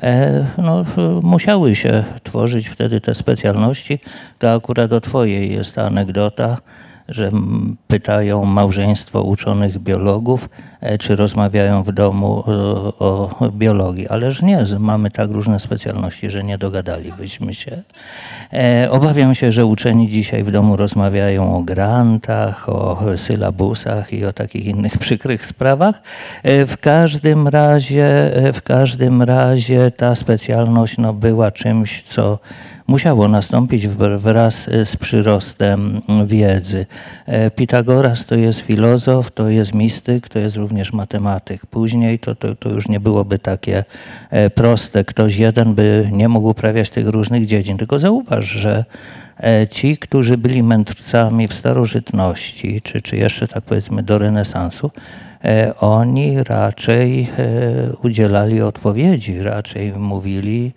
[0.02, 0.84] e, no, e,
[1.22, 3.98] musiały się tworzyć wtedy te specjalności.
[4.38, 6.58] To akurat o twojej jest ta anegdota,
[7.14, 7.30] że
[7.88, 10.48] pytają małżeństwo uczonych biologów,
[10.80, 14.08] e, czy rozmawiają w domu o, o biologii.
[14.08, 17.82] Ależ nie, mamy tak różne specjalności, że nie dogadalibyśmy się.
[18.52, 24.32] E, Obawiam się, że uczeni dzisiaj w domu rozmawiają o grantach, o sylabusach i o
[24.32, 26.02] takich innych przykrych sprawach.
[26.42, 32.38] E, W każdym razie, e, w każdym razie ta specjalność no, była czymś, co
[32.86, 36.86] musiało nastąpić wr- wraz e, z przyrostem wiedzy.
[37.26, 41.66] E, Pitagoras to jest filozof, to jest mistyk, to jest również matematyk.
[41.66, 43.84] Później to, to, to już nie byłoby takie
[44.30, 45.04] e, proste.
[45.04, 47.76] Ktoś jeden by nie mógł uprawiać tych różnych dziedzin.
[47.76, 48.84] Tylko zauważ, że
[49.70, 54.90] ci, którzy byli mędrcami w starożytności, czy, czy jeszcze tak powiedzmy do renesansu,
[55.80, 57.28] oni raczej
[58.02, 60.72] udzielali odpowiedzi, raczej mówili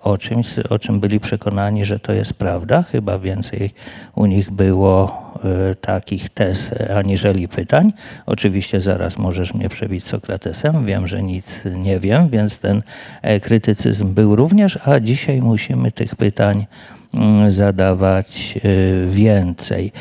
[0.00, 2.82] o czymś, o czym byli przekonani, że to jest prawda.
[2.82, 3.70] Chyba więcej
[4.14, 7.92] u nich było e, takich tez aniżeli pytań.
[8.26, 10.86] Oczywiście zaraz możesz mnie przebić Sokratesem.
[10.86, 12.82] Wiem, że nic nie wiem, więc ten
[13.22, 16.66] e, krytycyzm był również, a dzisiaj musimy tych pytań
[17.14, 19.92] mm, zadawać e, więcej.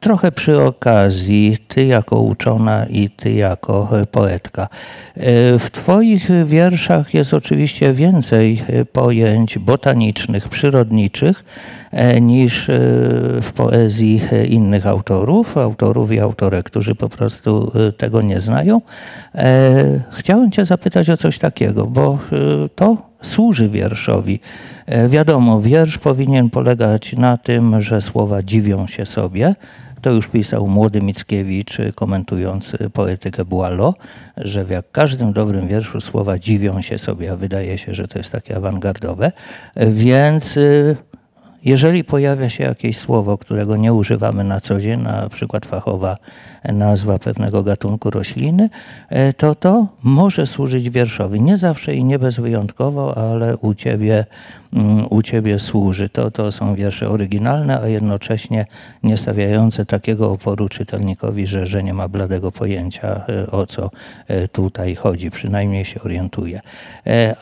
[0.00, 4.62] Trochę przy okazji, ty jako uczona i ty jako e, poetka.
[4.62, 11.44] E, W twoich wierszach jest oczywiście więcej e, pojęć botanicznych, przyrodniczych
[12.20, 12.66] niż
[13.42, 18.80] w poezji innych autorów, autorów i autorek, którzy po prostu tego nie znają.
[20.12, 22.18] Chciałem cię zapytać o coś takiego, bo
[22.74, 24.40] to służy wierszowi.
[24.86, 29.54] E, Wiadomo, wiersz powinien polegać na tym, że słowa dziwią się sobie.
[30.02, 33.94] To już pisał młody Mickiewicz, e, komentując e, poetykę Boileau,
[34.36, 38.18] że w jak każdym dobrym wierszu słowa dziwią się sobie, a wydaje się, że to
[38.18, 39.32] jest takie awangardowe.
[39.76, 40.58] Więc
[41.64, 46.16] jeżeli pojawia się jakieś słowo, którego nie używamy na co dzień, na przykład fachowa
[46.64, 48.70] nazwa pewnego gatunku rośliny,
[49.08, 51.42] e, to to może służyć wierszowi.
[51.42, 54.24] Nie zawsze i nie bezwyjątkowo, ale u ciebie,
[54.72, 56.08] mm, u ciebie służy.
[56.08, 58.66] To, to są wiersze oryginalne, a jednocześnie
[59.02, 63.90] nie stawiające takiego oporu czytelnikowi, że, że nie ma bladego pojęcia, e, o co
[64.28, 65.30] e, tutaj chodzi.
[65.30, 66.60] Przynajmniej się orientuje.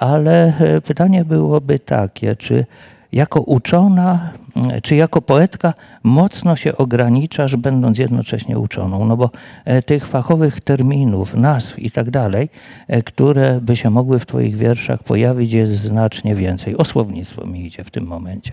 [0.00, 0.52] Ale
[0.85, 2.64] pytanie byłoby takie, czy
[3.12, 9.30] jako uczona, mm, czy jako poetka mocno się ograniczasz, będąc jednocześnie uczoną, no bo
[9.64, 12.48] e, tych fachowych terminów, nazw i tak dalej,
[12.88, 16.76] e, które by się mogły w Twoich wierszach pojawić, jest znacznie więcej.
[16.76, 18.52] O słownictwo mi idzie w tym momencie.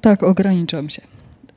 [0.00, 1.02] Tak, ograniczam się.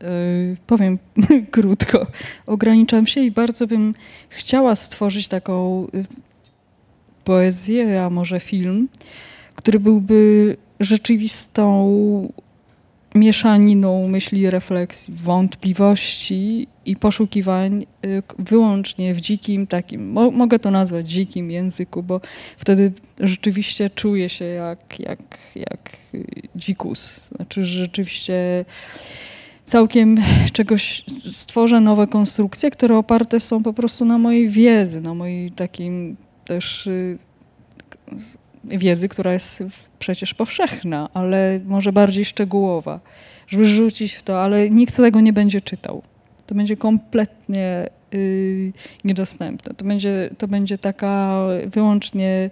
[0.01, 0.99] Yy, powiem
[1.51, 2.08] krótko.
[2.47, 3.93] Ograniczam się i bardzo bym
[4.29, 6.06] chciała stworzyć taką y,
[7.23, 8.89] poezję, a może film,
[9.56, 12.34] który byłby rzeczywistą
[13.15, 21.10] mieszaniną myśli, refleksji, wątpliwości i poszukiwań y, wyłącznie w dzikim takim, mo, mogę to nazwać
[21.10, 22.22] dzikim języku, bo
[22.58, 25.19] wtedy rzeczywiście czuję się jak, jak,
[25.56, 27.30] jak y, dzikus.
[27.36, 28.65] Znaczy rzeczywiście
[29.65, 30.17] całkiem
[30.54, 36.17] czegoś stworzę nowe konstrukcje, które oparte są po prostu na mojej wiedzy, na mojej takim
[36.46, 37.17] też y,
[38.63, 39.63] wiedzy, która jest
[39.99, 42.99] przecież powszechna, ale może bardziej szczegółowa,
[43.47, 46.02] żeby rzucić w to, ale nikt tego nie będzie czytał.
[46.47, 48.73] To będzie kompletnie y,
[49.04, 49.73] niedostępne.
[49.73, 52.49] To będzie, to będzie taka wyłącznie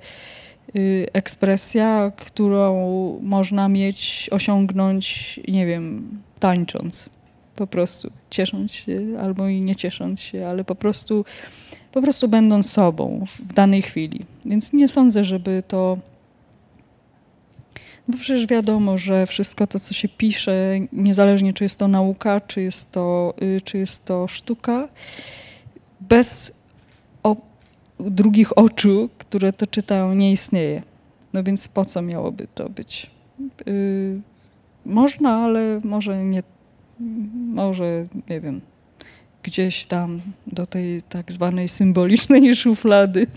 [0.75, 7.09] y, ekspresja, którą można mieć, osiągnąć, nie wiem, tańcząc.
[7.55, 11.25] Po prostu ciesząc się albo i nie ciesząc się, ale po prostu,
[11.91, 14.25] po prostu będąc sobą w danej chwili.
[14.45, 15.97] Więc nie sądzę, żeby to.
[18.07, 22.61] Bo przecież wiadomo, że wszystko to, co się pisze, niezależnie czy jest to nauka, czy
[22.61, 24.87] jest to, y, czy jest to sztuka,
[26.01, 26.51] bez
[28.09, 30.83] drugich oczu, które to czytają, nie istnieje.
[31.33, 33.11] No więc po co miałoby to być?
[33.67, 34.21] Y,
[34.85, 36.43] można, ale może nie,
[37.53, 38.61] może nie wiem,
[39.43, 43.27] gdzieś tam do tej tak zwanej symbolicznej szuflady,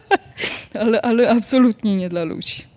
[0.80, 2.70] ale, ale absolutnie nie dla ludzi.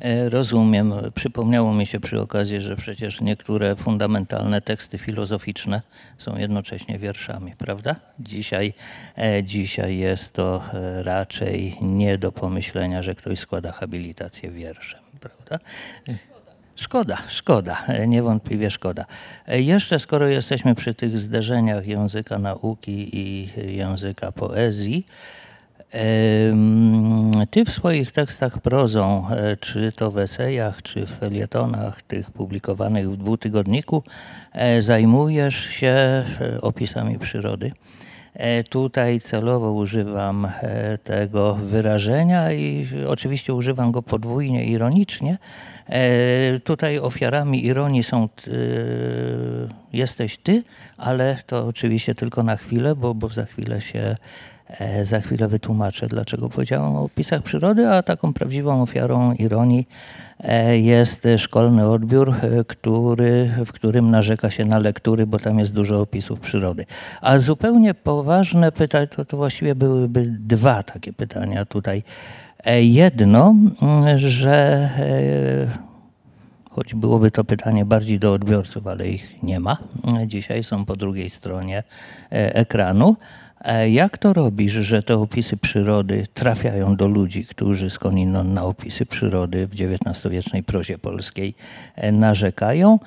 [0.00, 0.92] E, Rozumiem.
[1.14, 5.82] Przypomniało mi się przy okazji, że przecież niektóre fundamentalne teksty filozoficzne
[6.18, 7.96] są jednocześnie wierszami, prawda?
[8.20, 8.74] Dzisiaj,
[9.18, 15.58] e, dzisiaj jest to e, raczej nie do pomyślenia, że ktoś składa habilitację wierszem, prawda?
[16.76, 19.04] Szkoda, szkoda, e, niewątpliwie szkoda.
[19.48, 25.06] E, Jeszcze skoro jesteśmy przy tych zderzeniach języka nauki i języka poezji,
[27.50, 33.10] Ty w swoich tekstach prozą, e, czy to w esejach, czy w felietonach tych publikowanych
[33.10, 34.02] w dwutygodniku,
[34.80, 36.24] zajmujesz się
[36.62, 37.72] opisami przyrody.
[38.70, 40.48] Tutaj celowo używam
[41.04, 45.38] tego wyrażenia i oczywiście używam go podwójnie ironicznie.
[45.88, 48.28] E, Tutaj ofiarami ironii są e,
[49.92, 50.62] jesteś ty,
[50.96, 54.16] ale to oczywiście tylko na chwilę, bo, bo za chwilę się
[54.68, 59.88] E, Za chwilę wytłumaczę, dlaczego powiedziałem o opisach przyrody, a taką prawdziwą ofiarą ironii
[60.72, 62.34] jest szkolny odbiór,
[62.66, 66.86] który, w którym narzeka się na lektury, bo tam jest dużo opisów przyrody.
[67.20, 72.02] A zupełnie poważne pytania, to, to właściwie byłyby dwa takie pytania tutaj.
[72.64, 74.54] E, Jedno, mm, że
[74.98, 75.86] e,
[76.70, 79.76] choć byłoby to pytanie bardziej do odbiorców, ale ich nie ma.
[80.26, 81.82] Dzisiaj są po drugiej stronie
[82.32, 83.16] e, ekranu.
[83.90, 89.66] Jak to robisz, że te opisy przyrody trafiają do ludzi, którzy skądinąd na opisy przyrody
[89.66, 91.54] w XIX-wiecznej prozie polskiej
[92.12, 92.98] narzekają?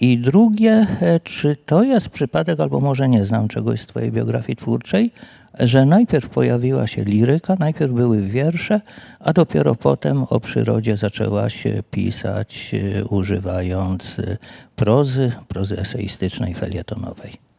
[0.00, 0.86] I drugie,
[1.24, 5.12] czy to jest przypadek, albo może nie znam czegoś z Twojej biografii twórczej,
[5.58, 8.80] że najpierw pojawiła się liryka, najpierw były wiersze,
[9.20, 14.36] a dopiero potem o przyrodzie zaczęłaś e, pisać, e, używając e,
[14.76, 17.51] prozy, prozy eseistycznej, felietonowej.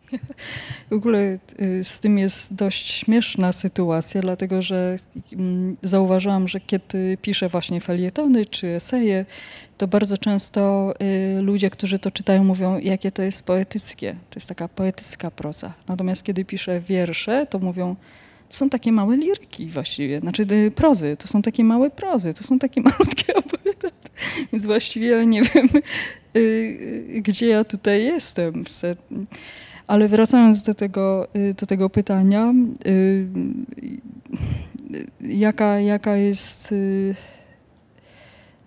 [0.89, 4.95] W ogóle y, z tym jest dość śmieszna sytuacja, dlatego że
[5.33, 9.25] mm, zauważyłam, że kiedy piszę właśnie felietony czy eseje,
[9.77, 10.93] to bardzo często
[11.37, 14.15] y, ludzie, którzy to czytają, mówią, jakie to jest poetyckie.
[14.29, 15.73] To jest taka poetycka proza.
[15.87, 17.95] Natomiast kiedy piszę wiersze, to mówią,
[18.49, 22.43] to są takie małe liryki właściwie, znaczy y, prozy, to są takie małe prozy, to
[22.43, 23.93] są takie malutkie opowiadania.
[24.51, 25.69] Więc właściwie nie wiem,
[27.21, 28.63] gdzie ja tutaj jestem.
[29.87, 32.53] Ale wracając do tego, y, do tego pytania,
[32.87, 32.89] y,
[34.93, 36.73] y, jaka, jaka jest.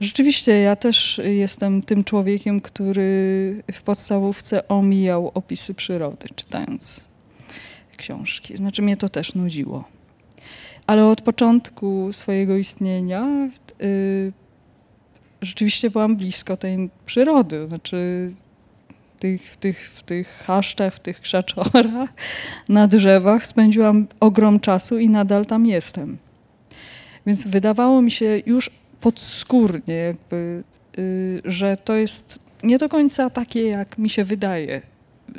[0.00, 7.04] Rzeczywiście, ja też jestem tym człowiekiem, który w podstawówce omijał opisy przyrody, czytając
[7.96, 8.56] książki.
[8.56, 9.84] Znaczy, mnie to też nudziło.
[10.86, 13.48] Ale od początku swojego istnienia
[15.42, 17.66] rzeczywiście byłam blisko tej przyrody.
[17.68, 18.30] Znaczy,
[19.18, 22.10] tych, w, tych, w tych chaszczach, w tych krzaczorach,
[22.68, 26.18] na drzewach spędziłam ogrom czasu i nadal tam jestem.
[27.26, 30.64] Więc wydawało mi się już podskórnie, jakby,
[30.98, 34.82] y, że to jest nie do końca takie, jak mi się wydaje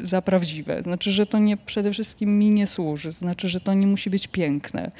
[0.03, 0.83] za prawdziwe.
[0.83, 4.27] Znaczy, że to nie przede wszystkim mi nie służy, znaczy, że to nie musi być
[4.27, 4.91] piękne,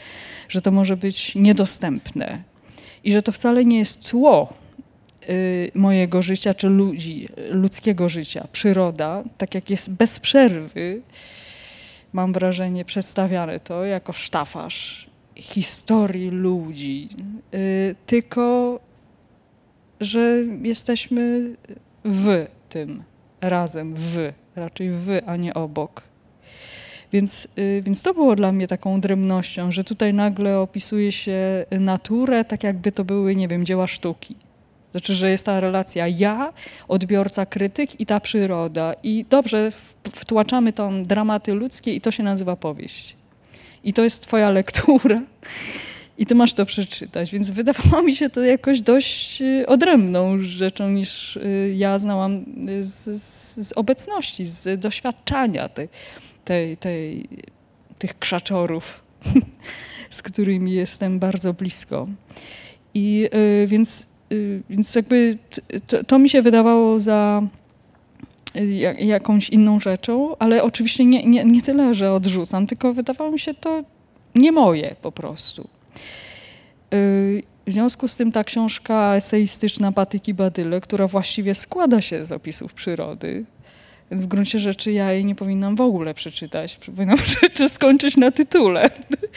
[0.50, 2.42] że to może być niedostępne
[3.04, 4.67] i że to wcale nie jest tło y,
[5.74, 11.02] mojego życia czy ludzi, ludzkiego życia, przyroda, tak jak jest bez przerwy,
[12.14, 15.08] mam wrażenie, przedstawiane to jako sztafaż
[15.42, 17.10] historii ludzi,
[17.54, 18.80] y, tylko
[20.00, 21.56] że jesteśmy
[22.06, 23.04] w tym
[23.42, 26.04] razem, w, raczej w, a nie obok.
[27.14, 32.46] Więc, y, więc to było dla mnie taką drobnością, że tutaj nagle opisuje się naturę,
[32.46, 34.36] tak jakby to były, nie wiem, dzieła sztuki.
[34.98, 36.54] Znaczy, że jest ta relacja ja,
[36.88, 38.94] odbiorca, krytyk i ta przyroda.
[39.04, 39.72] I dobrze,
[40.12, 43.16] wtłaczamy tam dramaty ludzkie i to się nazywa powieść.
[43.84, 45.22] I to jest twoja lektura.
[46.18, 50.90] I ty masz to przeczytać, więc wydawało mi się to jakoś dość y, odrębną rzeczą
[50.90, 53.04] niż y, ja znałam y, z,
[53.58, 55.90] z, obecności, z doświadczania tej,
[56.46, 57.30] tej, tej,
[57.98, 59.04] tych krzaczorów,
[60.10, 62.08] z którymi jestem bardzo blisko.
[62.94, 63.30] I
[63.68, 64.07] więc,
[64.70, 65.38] więc jakby
[65.88, 67.42] to, to mi się wydawało za
[68.56, 73.32] y, jak- jakąś inną rzeczą, ale oczywiście nie, nie, nie tyle, że odrzucam, tylko wydawało
[73.32, 73.84] mi się to
[74.36, 75.68] nie moje po prostu.
[76.94, 82.32] Y, W związku z tym ta książka eseistyczna Patyki Badyle, która właściwie składa się z
[82.32, 83.46] opisów przyrody,
[84.12, 86.78] więc w gruncie rzeczy ja jej nie powinnam w ogóle przeczytać.
[86.86, 88.90] Powinnam rzeczy skończyć na tytule.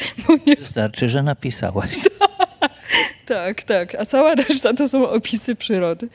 [0.59, 1.91] Wystarczy, że napisałaś.
[2.19, 2.40] tak,
[3.27, 3.95] tak.
[3.95, 6.09] A cała reszta to są opisy przyrody.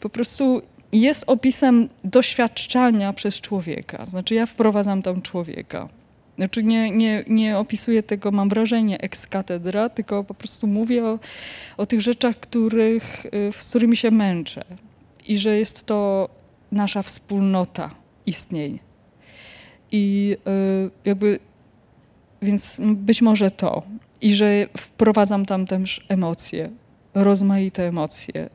[0.00, 4.04] Po prostu jest opisem doświadczania przez człowieka.
[4.04, 5.88] Znaczy ja wprowadzam tam człowieka.
[6.36, 11.18] Znaczy nie, nie, nie opisuję tego, mam wrażenie, ex cathedra, tylko po prostu mówię o,
[11.76, 14.64] o tych rzeczach, których, y, z którymi się męczę.
[15.26, 16.28] I że jest to
[16.72, 17.90] nasza wspólnota
[18.26, 18.78] istnień.
[19.92, 20.36] I
[20.86, 21.38] y, jakby,
[22.42, 23.82] więc być może to.
[24.20, 26.70] I że wprowadzam tam też emocje,
[27.14, 28.50] rozmaite emocje,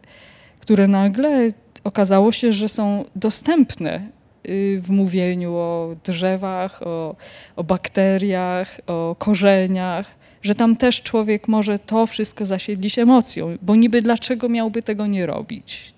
[0.60, 1.50] które nagle
[1.84, 4.10] okazało się, że są dostępne
[4.50, 7.16] y, w mówieniu o drzewach, o,
[7.56, 14.02] o bakteriach, o korzeniach, że tam też człowiek może to wszystko zasiedlić emocją, bo niby
[14.02, 15.94] dlaczego miałby tego nie robić?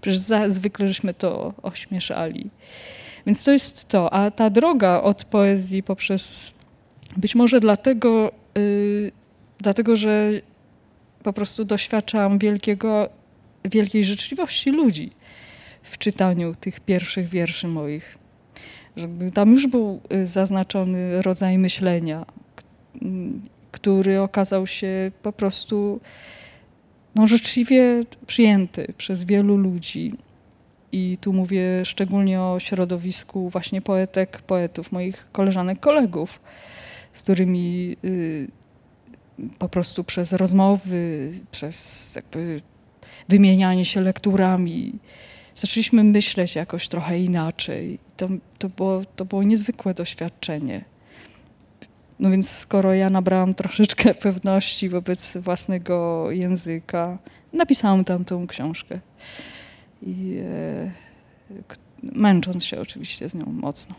[0.00, 2.50] Przecież za, zwykle żeśmy to ośmieszali.
[3.26, 4.12] Więc to jest to.
[4.12, 6.50] A ta droga od poezji poprzez
[7.16, 9.12] być może dlatego, y,
[9.58, 10.30] dlatego że
[11.22, 13.08] po prostu doświadczam wielkiego,
[13.64, 15.10] wielkiej życzliwości ludzi
[15.82, 18.18] w czytaniu tych pierwszych wierszy moich.
[18.96, 22.26] Żeby tam już był y, zaznaczony rodzaj myślenia,
[22.56, 22.62] k-
[23.02, 23.42] m,
[23.72, 26.00] który okazał się po prostu
[27.14, 30.12] no, życzliwie przyjęty przez wielu ludzi.
[30.92, 36.40] I tu mówię szczególnie o środowisku właśnie poetek, poetów, moich koleżanek, kolegów,
[37.14, 38.48] z którymi y,
[39.58, 42.60] po prostu przez rozmowy, przez jakby
[43.28, 44.98] wymienianie się lekturami
[45.54, 47.98] zaczęliśmy myśleć jakoś trochę inaczej.
[48.16, 50.84] To, to, było, to było niezwykłe doświadczenie.
[52.18, 57.18] No więc skoro ja nabrałam troszeczkę pewności wobec własnego języka,
[57.52, 59.00] napisałam tam tą książkę.
[60.02, 60.90] I e,
[62.02, 63.94] męcząc się oczywiście z nią mocno.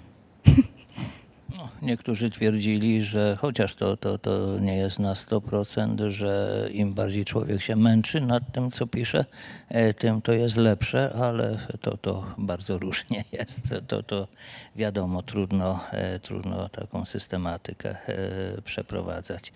[1.57, 7.25] No, niektórzy twierdzili, że chociaż to, to, to nie jest na 100%, że im bardziej
[7.25, 9.25] człowiek się męczy nad tym, co pisze,
[9.69, 13.73] e, tym to jest lepsze, ale to, to bardzo różnie jest.
[13.87, 14.27] To, to,
[14.75, 19.53] wiadomo, trudno, e, trudno taką systematykę e, przeprowadzać.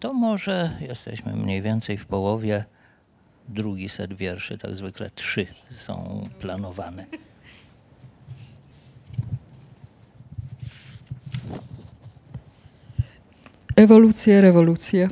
[0.00, 2.64] To może jesteśmy mniej więcej w połowie.
[3.48, 7.06] Drugi set wierszy, tak zwykle trzy są planowane.
[13.76, 15.08] Ewolucje, rewolucje.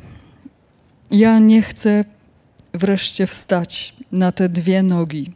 [1.11, 2.05] Ja nie chcę
[2.75, 5.33] wreszcie wstać na te dwie nogi,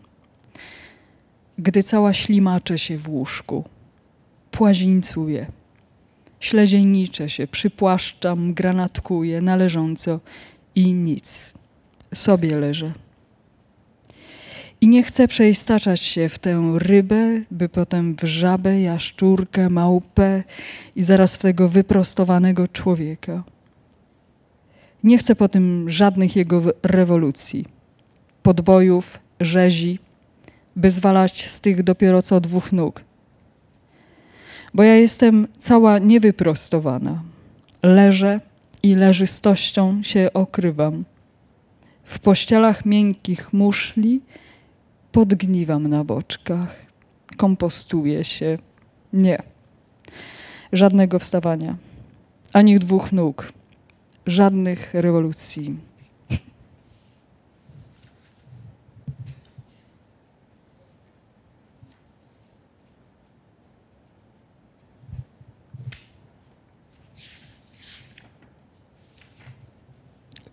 [1.59, 3.65] gdy cała ślimacze się w łóżku,
[4.51, 5.47] płazińcuje,
[6.41, 10.21] śledziejnicze się, przypłaszczam, granatkuję, należąco
[10.75, 11.53] i nic.
[12.15, 12.93] Sobie leżę.
[14.87, 20.45] I nie chcę przeistaczać się w tę rybę, by potem w żabę, jaszczurkę, małpę
[20.97, 23.45] i zaraz w tego wyprostowanego człowieka.
[25.05, 27.65] Nie chcę po tym żadnych jego rewolucji,
[28.43, 29.99] podbojów, rzezi,
[30.77, 33.05] by zwalać z tych dopiero co dwóch nóg.
[34.75, 37.23] Bo ja jestem cała niewyprostowana.
[37.83, 38.41] Leżę
[38.83, 41.05] i leżystością się okrywam.
[42.05, 44.21] W pościelach miękkich muszli
[45.17, 46.77] podgniwam na boczkach,
[47.37, 48.59] kompostuję się.
[49.13, 49.43] Nie.
[50.73, 51.77] Żadnego wstawania,
[52.53, 53.53] ani dwóch nóg,
[54.27, 55.79] żadnych rewolucji.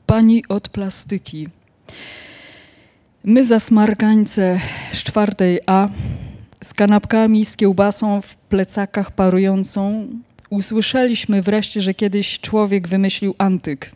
[0.05, 1.62] Pani od plastyki.
[3.26, 4.59] My zasmarkańce
[4.93, 5.89] z czwartej A
[6.61, 10.07] z kanapkami, z kiełbasą w plecakach parującą
[10.49, 13.91] usłyszeliśmy wreszcie, że kiedyś człowiek wymyślił antyk.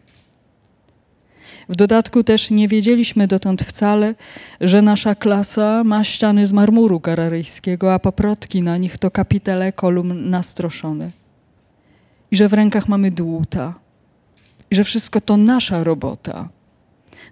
[1.70, 4.16] W dodatku też nie wiedzieliśmy dotąd wcale,
[4.62, 10.30] że nasza klasa ma ściany z marmuru kararyjskiego, a paprotki na nich to kapitele kolumn
[10.30, 11.12] nastroszone.
[12.32, 13.74] I że w rękach mamy dłuta.
[14.72, 16.57] I że wszystko to nasza robota.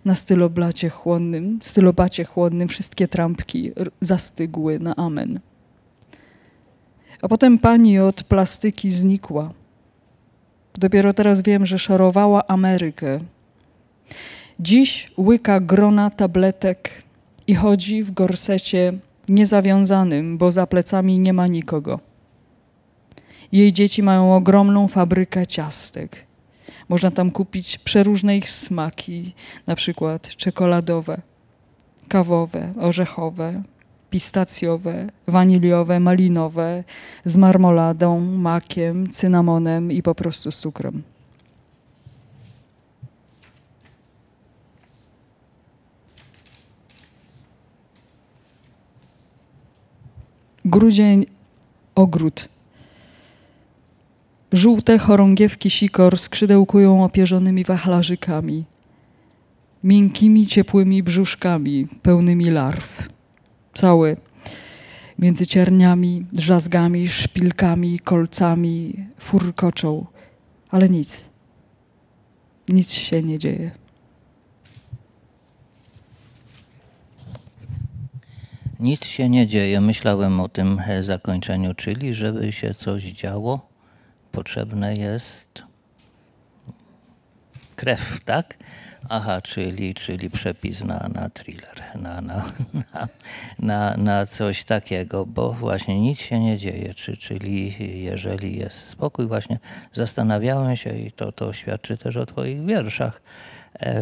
[0.06, 5.39] Na styloblacie chłodnym, stylobacie chłodnym wszystkie trampki zastygły na amen.
[7.22, 9.53] A potem pani od plastyki znikła.
[10.74, 13.20] Dopiero teraz wiem, że szarowała Amerykę.
[14.60, 17.03] Dziś łyka grona tabletek
[17.47, 18.93] i chodzi w gorsecie
[19.30, 21.99] niezawiązanym, bo za plecami nie ma nikogo.
[23.51, 26.26] Jej dzieci mają ogromną fabrykę ciastek.
[26.89, 29.33] Można tam kupić przeróżne ich smaki,
[29.67, 31.21] na przykład czekoladowe,
[32.07, 33.63] kawowe, orzechowe,
[34.09, 36.83] pistacjowe, waniliowe, malinowe,
[37.25, 41.03] z marmoladą, makiem, cynamonem i po prostu z cukrem.
[50.65, 51.25] Grudzień,
[51.95, 52.55] ogród.
[54.56, 58.66] Żółte chorągiewki sikor skrzydełkują opierzonymi wachlarzykami,
[59.84, 63.10] miękkimi, ciepłymi brzuszkami, pełnymi larw.
[63.74, 64.18] Cały,
[65.20, 70.06] między cierniami, drzazgami, szpilkami, kolcami, furkoczą,
[70.70, 71.26] ale nic.
[72.70, 73.72] Nic się nie dzieje.
[78.80, 79.82] Nic się nie dzieje.
[79.82, 83.74] Myślałem o tym zakończeniu, czyli żeby się coś działo,
[84.36, 85.63] potrzebne jest
[87.75, 88.57] krew, tak?
[89.09, 92.45] Aha, czyli, czyli przepis na, na thriller, na, na,
[93.59, 99.27] na, na, coś takiego, bo właśnie nic się nie dzieje, czy, czyli jeżeli jest spokój,
[99.27, 99.59] właśnie
[99.91, 103.21] zastanawiałem się i to, to świadczy też o Twoich wierszach,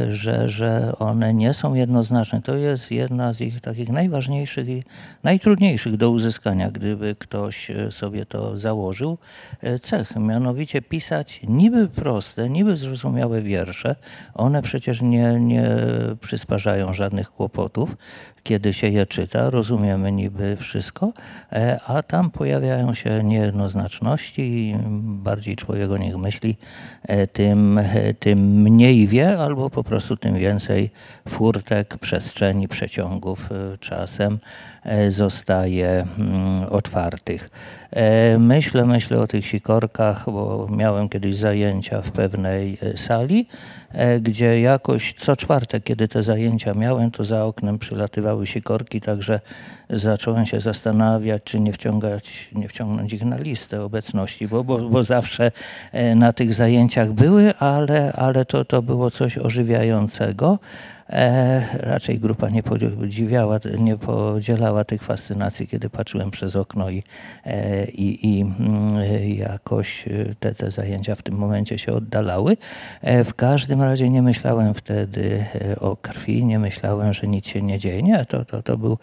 [0.10, 2.42] że, że one nie są jednoznaczne.
[2.42, 4.84] To jest jedna z ich takich najważniejszych i
[5.24, 9.18] najtrudniejszych do uzyskania, gdyby ktoś e, sobie to założył,
[9.62, 13.96] e, cech, mianowicie pisać niby proste, niby zrozumiałe wiersze.
[14.34, 15.76] One przecież nie, nie
[16.22, 17.96] przysparzają żadnych kłopotów,
[18.44, 21.14] kiedy się je czyta, rozumiemy niby wszystko,
[21.52, 26.58] e, a tam pojawiają się niejednoznaczności i bardziej człowiek o nich myśli,
[27.04, 30.90] e, tym, e, tym mniej wie, albo po prostu tym więcej
[31.30, 34.40] furtek, przestrzeni, przeciągów czasem
[35.10, 37.50] zostaje mm, otwartych.
[38.40, 43.48] Myślę, myślę o tych sikorkach, bo miałem kiedyś zajęcia w pewnej sali,
[44.22, 49.40] gdzie jakoś co czwartek, kiedy te zajęcia miałem, to za oknem przylatywały sikorki, także
[49.90, 55.04] zacząłem się zastanawiać, czy nie wciągać, nie wciągnąć ich na listę obecności, bo, bo, bo
[55.04, 55.52] zawsze
[55.92, 60.60] e, na tych zajęciach były, ale, ale to, to było coś ożywiającego.
[61.14, 67.04] E, raczej grupa nie podziwiała, nie podzielała tych fascynacji, kiedy patrzyłem przez okno i,
[67.46, 68.96] e, i, i mm,
[69.28, 72.58] jakoś e, te, te zajęcia w tym momencie się oddalały.
[73.04, 75.46] W każdym razie nie myślałem wtedy
[75.80, 78.04] o krwi, nie myślałem, że nic się nie dzieje.
[78.04, 78.98] Nie, to, to, to był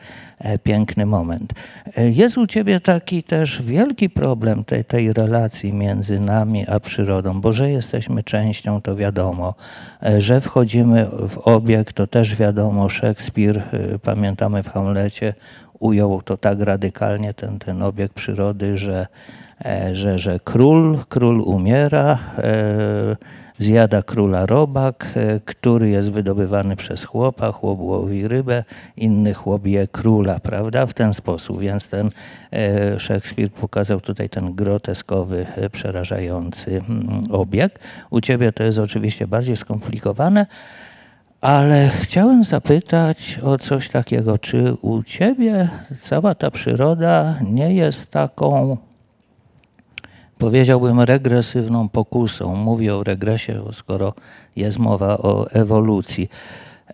[0.63, 1.53] piękny moment.
[1.97, 7.53] Jest u ciebie taki też wielki problem tej, tej relacji między nami a przyrodą, bo
[7.53, 9.55] że jesteśmy częścią, to wiadomo,
[10.19, 15.35] że wchodzimy w obieg, to też wiadomo, Szekspir, e, pamiętamy w Hamlecie,
[15.79, 19.07] ujął to tak radykalnie, ten, ten obieg przyrody, że,
[19.65, 23.17] e, że, że król, król umiera, e,
[23.59, 28.65] zjada króla robak, e, który jest wydobywany przez chłopa, chłop łowi rybę,
[28.97, 30.87] inny chłop je króla, prawda?
[30.87, 32.11] W ten sposób, więc ten
[32.99, 37.79] Szekspir pokazał tutaj ten groteskowy, przerażający mm, obieg.
[38.11, 40.47] U ciebie to jest oczywiście bardziej skomplikowane,
[41.41, 45.69] ale chciałem zapytać o coś takiego, czy u ciebie
[45.99, 48.77] cała ta przyroda nie jest taką
[50.41, 52.57] powiedziałbym, regresywną pokusą.
[52.57, 54.15] Mówię o regresie, skoro
[54.57, 56.29] jest mowa o ewolucji.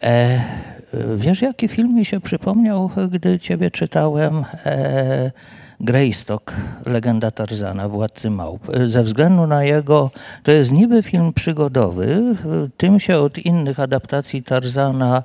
[0.02, 0.40] E,
[1.16, 4.44] wiesz, jaki film mi się przypomniał, gdy ciebie czytałem?
[4.66, 5.30] E,
[5.80, 6.52] Greystock,
[6.86, 8.66] legenda Tarzana, Władcy Małp.
[8.84, 10.10] Ze względu na jego,
[10.42, 12.36] to jest niby film przygodowy,
[12.76, 15.22] tym się od innych adaptacji Tarzana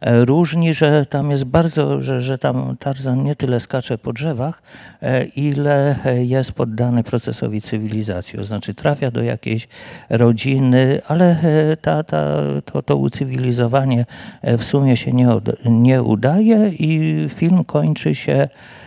[0.00, 4.62] e, różni, że tam jest bardzo, że, że tam Tarzan nie tyle skacze po drzewach,
[5.02, 8.38] e, ile jest poddany procesowi cywilizacji.
[8.38, 9.68] To znaczy trafia do jakiejś
[10.10, 14.06] rodziny, ale e, ta, ta, to, to ucywilizowanie
[14.42, 15.28] w sumie się nie,
[15.64, 18.83] nie udaje i film kończy się e,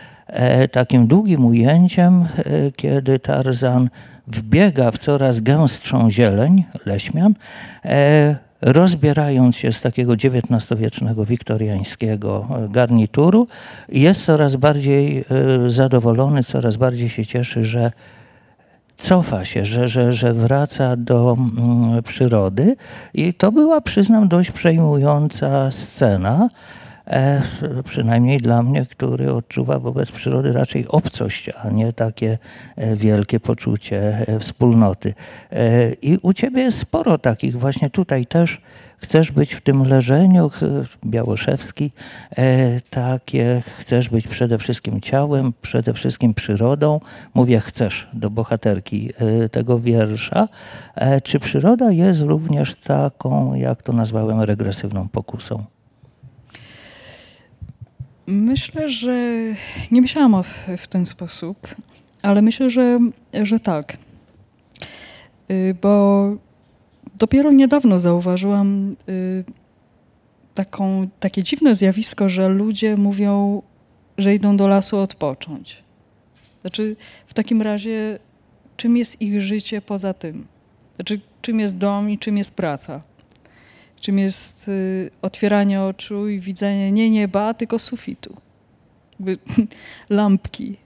[0.72, 3.88] takim długim ujęciem, e, kiedy Tarzan
[4.26, 7.34] wbiega w coraz gęstszą zieleń, leśmian,
[7.84, 13.46] e, rozbierając się z takiego XIX-wiecznego, wiktoriańskiego e, garnituru
[13.88, 15.24] jest coraz bardziej e,
[15.70, 17.92] zadowolony, coraz bardziej się cieszy, że
[18.96, 22.76] cofa się, że, że, że wraca do mm, przyrody.
[23.14, 26.87] I to była, przyznam, dość przejmująca scena, e,
[27.84, 32.38] przynajmniej dla mnie, który odczuwa wobec przyrody raczej obcość, a nie takie
[32.76, 35.14] e, wielkie poczucie e, wspólnoty.
[35.52, 38.58] E, I u ciebie jest sporo takich, właśnie tutaj też
[38.98, 40.50] chcesz być w tym leżeniu,
[41.06, 41.92] Białoszewski,
[42.36, 47.00] e, takie, chcesz być przede wszystkim ciałem, przede wszystkim przyrodą.
[47.34, 50.48] Mówię chcesz do bohaterki e, tego wiersza.
[50.94, 55.77] E, czy przyroda jest również taką, jak to nazwałem, regresywną pokusą?
[58.30, 59.34] Myślę, że
[59.90, 61.68] nie myślałam w, w ten sposób,
[62.22, 62.98] ale myślę, że,
[63.42, 63.96] że tak.
[65.50, 66.28] Y, Bo
[67.18, 69.44] dopiero niedawno zauważyłam y,
[70.54, 73.62] taką, takie dziwne zjawisko, że ludzie mówią,
[74.18, 75.76] że idą do lasu odpocząć.
[76.60, 78.18] Znaczy, w takim razie,
[78.76, 80.46] czym jest ich życie poza tym?
[80.96, 83.00] Znaczy, czym jest dom i czym jest praca?
[84.00, 88.36] Czym jest y, otwieranie oczu i widzenie nie nieba, tylko sufitu.
[89.12, 89.38] Jakby,
[90.10, 90.76] lampki.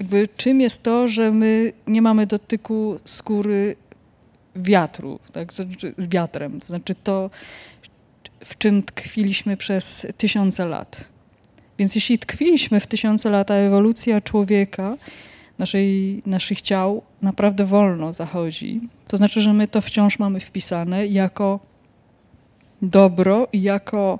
[0.00, 3.76] Jakby, czym jest to, że my nie mamy dotyku skóry
[4.56, 5.52] wiatru, tak?
[5.52, 6.60] Znaczy z wiatrem.
[6.60, 7.30] To znaczy to,
[8.44, 11.04] w czym tkwiliśmy przez tysiące lat.
[11.78, 14.96] Więc jeśli tkwiliśmy w tysiące lat, a ewolucja człowieka,
[15.58, 21.60] naszej, naszych ciał naprawdę wolno zachodzi, to znaczy, że my to wciąż mamy wpisane jako
[22.84, 24.18] dobro i jako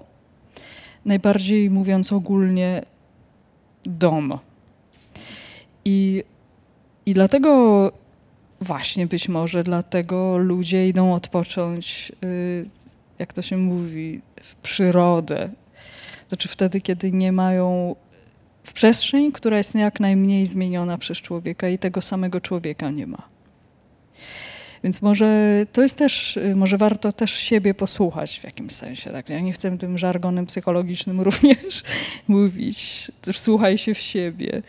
[1.05, 2.83] najbardziej mówiąc ogólnie
[3.85, 4.39] dom.
[5.85, 6.25] I,
[7.07, 7.93] I dlatego
[8.61, 12.65] właśnie być może dlatego ludzie idą odpocząć, y,
[13.19, 15.51] jak to się mówi, w przyrodę.
[16.29, 17.97] Znaczy wtedy, kiedy nie mają
[18.65, 23.23] w przestrzeń, która jest jak najmniej zmieniona przez człowieka i tego samego człowieka nie ma.
[24.85, 25.27] Więc może
[25.73, 29.11] to jest też, y, może warto też siebie posłuchać w jakimś sensie.
[29.11, 29.29] Tak?
[29.29, 31.83] Ja nie chcę tym żargonem psychologicznym również
[32.29, 33.11] mówić.
[33.33, 34.63] Słuchaj się w siebie.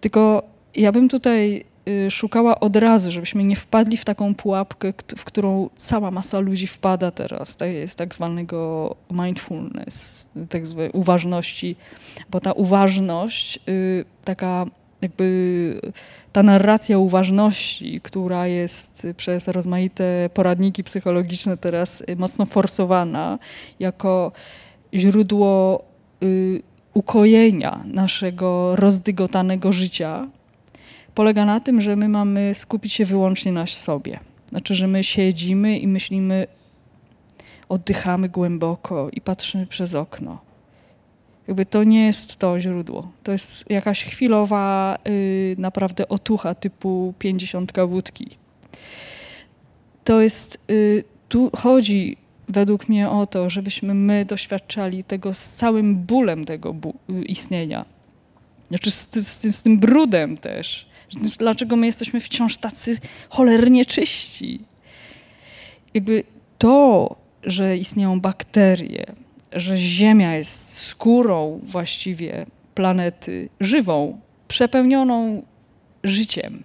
[0.00, 0.42] Tylko
[0.74, 5.70] ja bym tutaj y, szukała od razu, żebyśmy nie wpadli w taką pułapkę, w którą
[5.76, 7.56] cała masa ludzi wpada teraz.
[7.56, 11.76] To jest tak zwanego mindfulness, tak zwanej uważności,
[12.30, 14.66] bo ta uważność, y, taka
[15.04, 15.80] jakby
[16.32, 23.38] ta narracja uważności, która jest przez rozmaite poradniki psychologiczne teraz y, mocno forsowana
[23.80, 24.32] jako
[24.94, 25.84] źródło
[26.22, 26.62] y,
[26.94, 30.28] ukojenia naszego rozdygotanego życia,
[31.14, 34.18] polega na tym, że my mamy skupić się wyłącznie na sobie.
[34.48, 36.46] Znaczy, że my siedzimy i myślimy,
[37.68, 40.53] oddychamy głęboko i patrzymy przez okno.
[41.48, 43.12] Jakby to nie jest to źródło.
[43.22, 48.28] To jest jakaś chwilowa y, naprawdę otucha typu 50 wódki.
[50.04, 52.16] To jest, y, tu chodzi
[52.48, 56.74] według mnie o to, żebyśmy my doświadczali tego z całym bólem tego
[57.10, 57.84] y, istnienia.
[58.68, 60.86] Znaczy z, z, z tym brudem też.
[61.38, 64.60] Dlaczego my jesteśmy wciąż tacy cholernie czyści?
[65.94, 66.24] Jakby
[66.58, 69.06] to, że istnieją bakterie,
[69.54, 75.42] że Ziemia jest skórą właściwie planety żywą, przepełnioną
[76.04, 76.62] życiem,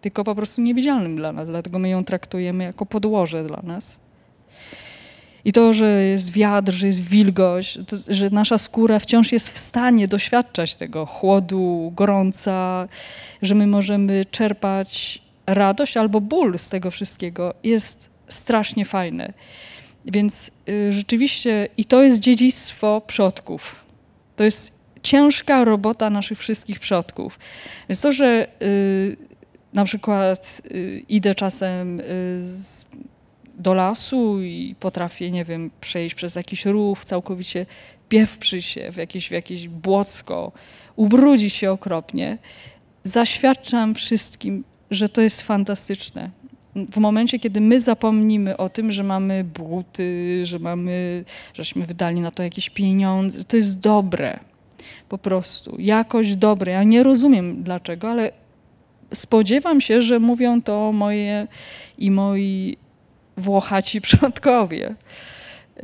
[0.00, 3.98] tylko po prostu niewidzialnym dla nas, dlatego my ją traktujemy jako podłoże dla nas.
[5.44, 9.58] I to, że jest wiatr, że jest wilgoć, to, że nasza skóra wciąż jest w
[9.58, 12.88] stanie doświadczać tego chłodu, gorąca,
[13.42, 19.32] że my możemy czerpać radość albo ból z tego wszystkiego, jest strasznie fajne.
[20.06, 23.84] Więc y, rzeczywiście, i to jest dziedzictwo przodków.
[24.36, 27.38] To jest ciężka robota naszych wszystkich przodków.
[27.88, 29.16] Więc to, że y,
[29.72, 32.02] na przykład y, idę czasem
[33.58, 37.66] do lasu i potrafię, nie wiem, przejść przez jakiś rów, całkowicie
[38.08, 40.52] piewprzy się w jakieś, w jakieś błocko,
[40.96, 42.38] ubrudzić się okropnie.
[43.02, 46.30] Zaświadczam wszystkim, że to jest fantastyczne.
[46.92, 51.24] W momencie, kiedy my zapomnimy o tym, że mamy buty, że mamy,
[51.54, 54.40] żeśmy wydali na to jakieś pieniądze, to jest dobre.
[55.08, 55.76] Po prostu.
[55.78, 56.72] Jakoś dobre.
[56.72, 58.30] Ja nie rozumiem dlaczego, ale
[59.14, 61.46] spodziewam się, że mówią to moje
[61.98, 62.76] i moi
[63.36, 64.94] Włochaci przodkowie,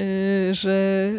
[0.00, 1.10] y, że,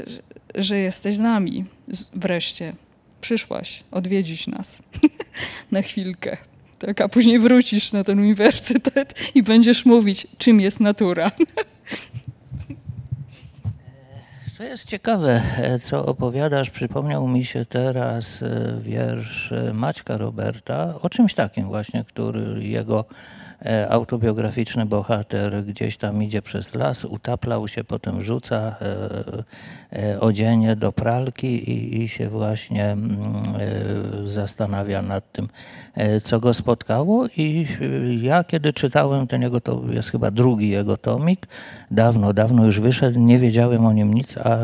[0.55, 1.65] że jesteś z nami
[2.13, 2.76] wreszcie.
[3.21, 4.80] Przyszłaś odwiedzić nas
[5.71, 6.38] na chwilkę.
[6.86, 11.31] Tak, a później wrócisz na ten uniwersytet i będziesz mówić, czym jest natura.
[14.57, 16.69] To jest ciekawe, e, co opowiadasz.
[16.69, 22.99] Przypomniał mi się teraz e, wiersz e, Maćka Roberta o czymś takim właśnie, który jego
[22.99, 23.42] e,
[23.89, 30.91] autobiograficzny bohater gdzieś tam idzie przez las, utaplał się, potem rzuca e, e, odzienie do
[30.91, 33.14] pralki i, i się właśnie mm,
[34.26, 35.49] e, zastanawia nad tym,
[35.95, 37.28] e, co go spotkało.
[37.38, 41.47] I e, ja kiedy czytałem ten jego, to jest chyba drugi jego tomik,
[41.91, 44.57] dawno, dawno już wyszedł, nie wiedziałem o nim nic, a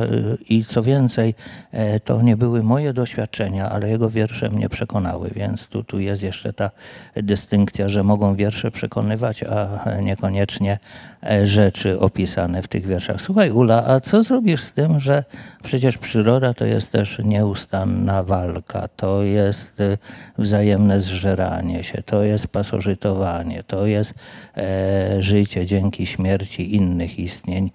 [0.50, 1.36] i co więcej,
[1.72, 6.24] e, to nie były moje doświadczenia, ale jego wiersze mnie przekonały, więc tu, tu jest
[6.24, 6.72] jeszcze ta
[7.16, 10.79] dystynkcja, że mogą wiersze przekonywać, a niekoniecznie
[11.23, 13.21] e, rzeczy opisane w tych wierszach.
[13.21, 15.23] Słuchaj Ula, a co zrobisz z tym, że
[15.63, 19.97] przecież przyroda to jest też nieustanna walka, to jest y,
[20.37, 24.13] wzajemne zżeranie się, to jest pasożytowanie, to jest
[24.57, 27.71] e, życie dzięki śmierci innych istnień.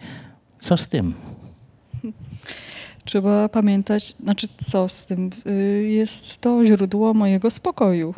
[0.60, 1.14] Co z tym?
[3.04, 8.14] Trzeba pamiętać, znaczy co z tym, y, jest to źródło mojego spokoju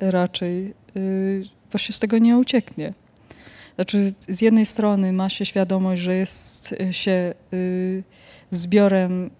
[0.00, 2.92] raczej, y, bo się z tego nie ucieknie.
[3.74, 8.02] Znaczy z jednej strony ma się świadomość, że jest y, się y,
[8.50, 9.30] zbiorem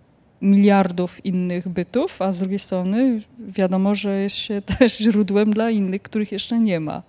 [0.43, 6.03] miliardów innych bytów, a z drugiej strony wiadomo, że jest się też źródłem dla innych,
[6.03, 7.03] których jeszcze nie ma.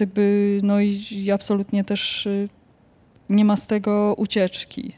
[0.00, 2.48] Jakby, no i, absolutnie też y,
[3.28, 4.92] nie ma z tego ucieczki.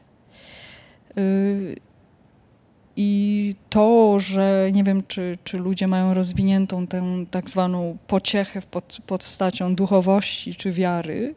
[2.96, 8.98] I to, że nie wiem, czy, czy ludzie mają rozwiniętą tę tak zwaną pociechę pod
[9.06, 11.34] postacią duchowości czy wiary,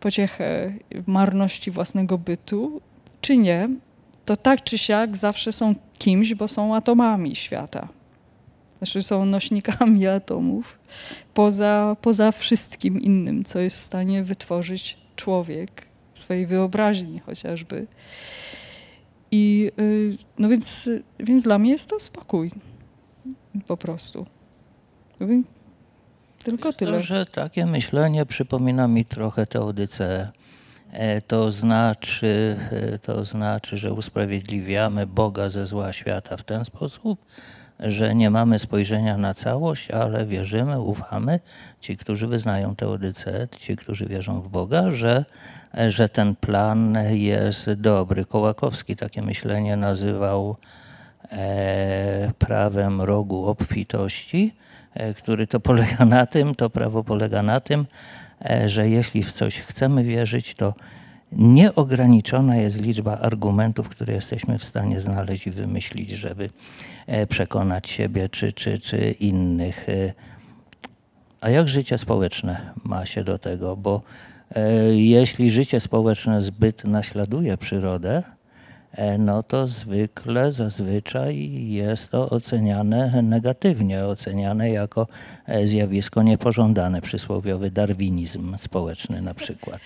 [0.00, 0.72] pociechę
[1.06, 2.80] marności własnego bytu,
[3.20, 3.68] czy nie,
[4.24, 7.88] to tak czy siak zawsze są kimś, bo są atomami świata.
[8.78, 10.78] Znaczy są nośnikami atomów,
[11.34, 17.86] poza, poza wszystkim innym, co jest w stanie wytworzyć człowiek w swojej wyobraźni chociażby.
[19.30, 22.50] I y, no więc, więc dla mnie jest to spokój.
[23.66, 24.26] Po prostu.
[26.44, 26.98] Tylko tyle.
[26.98, 30.28] To, że takie myślenie przypomina mi trochę teodyceę.
[30.92, 37.24] E, To znaczy, e, to znaczy, że usprawiedliwiamy Boga ze zła świata w ten sposób,
[37.80, 41.40] że nie mamy spojrzenia na całość, ale wierzymy, ufamy,
[41.80, 45.24] ci, którzy wyznają teodyceę, ci, którzy wierzą w Boga, że,
[45.88, 48.24] że ten plan jest dobry.
[48.24, 50.56] Kołakowski takie myślenie nazywał
[51.32, 54.54] e, prawem rogu obfitości,
[54.94, 57.86] e, który to polega na tym, to prawo polega na tym,
[58.50, 60.74] e, że jeśli w coś chcemy wierzyć, to
[61.32, 66.50] nieograniczona jest liczba argumentów, które jesteśmy w stanie znaleźć i wymyślić, żeby
[67.06, 69.88] e, przekonać siebie czy, czy, czy innych.
[69.88, 70.12] E,
[71.40, 73.76] A jak życie społeczne ma się do tego?
[73.76, 74.02] Bo
[74.54, 78.22] e, jeśli życie społeczne zbyt naśladuje przyrodę,
[79.18, 85.06] no to zwykle, zazwyczaj jest to oceniane negatywnie, oceniane jako
[85.64, 89.80] zjawisko niepożądane, przysłowiowy darwinizm społeczny na przykład.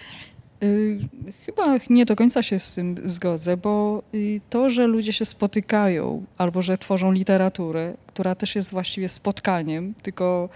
[0.62, 0.98] Y,
[1.46, 6.24] Chyba nie do końca się z tym zgodzę, bo y, to, że ludzie się spotykają
[6.38, 10.48] albo że tworzą literaturę, która też jest właściwie spotkaniem, tylko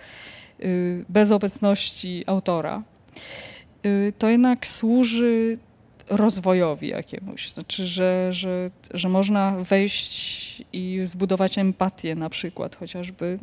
[0.60, 2.82] y, bez obecności autora,
[4.18, 5.56] to jednak służy
[6.10, 7.52] rozwojowi jakiemuś.
[7.52, 13.38] Znaczy, że, że, że można wejść i zbudować empatię na przykład chociażby,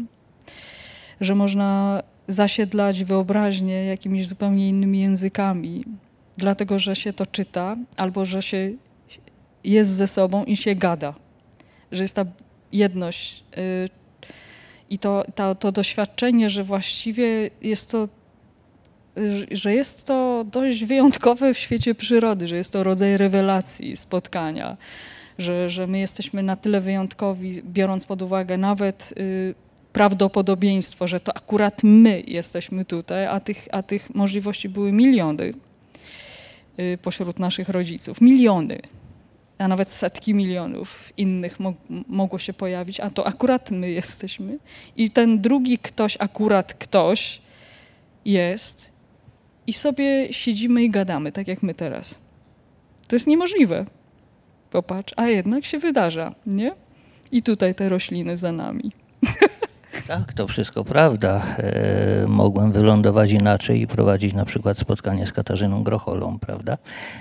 [1.21, 5.83] że można zasiedlać wyobraźnię jakimiś zupełnie innymi językami,
[6.37, 8.71] dlatego że się to czyta, albo że się
[9.63, 11.13] jest ze sobą i się gada,
[11.91, 12.25] że jest ta
[12.71, 13.89] jedność y,
[14.89, 18.07] i to, to, to doświadczenie, że właściwie jest to,
[19.17, 24.77] y, że jest to dość wyjątkowe w świecie przyrody, że jest to rodzaj rewelacji, spotkania,
[25.37, 29.55] że, że my jesteśmy na tyle wyjątkowi, biorąc pod uwagę nawet y,
[29.93, 35.53] prawdopodobieństwo, że to akurat my jesteśmy tutaj, a tych, a tych możliwości były miliony
[37.01, 38.21] pośród naszych rodziców.
[38.21, 38.79] Miliony,
[39.57, 41.73] a nawet setki milionów innych mo
[42.07, 44.57] mogło się pojawić, a to akurat my jesteśmy.
[44.95, 47.41] I ten drugi ktoś, akurat ktoś
[48.25, 48.89] jest
[49.67, 52.17] i sobie siedzimy i gadamy, tak jak my teraz.
[53.07, 53.85] To jest niemożliwe.
[54.71, 56.71] Popatrz, a jednak się wydarza, nie?
[57.31, 58.91] I tutaj te rośliny za nami.
[60.07, 61.41] Tak, to wszystko prawda.
[61.57, 66.77] E, mogłem wylądować inaczej i prowadzić na przykład spotkanie z Katarzyną Grocholą, prawda?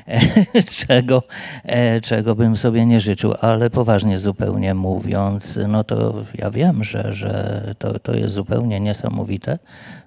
[0.09, 0.21] E,
[0.87, 1.23] czego,
[1.65, 7.15] e, czego bym sobie nie życzył, ale poważnie zupełnie mówiąc, no to ja wiem, że,
[7.15, 9.59] że to, to jest zupełnie niesamowite.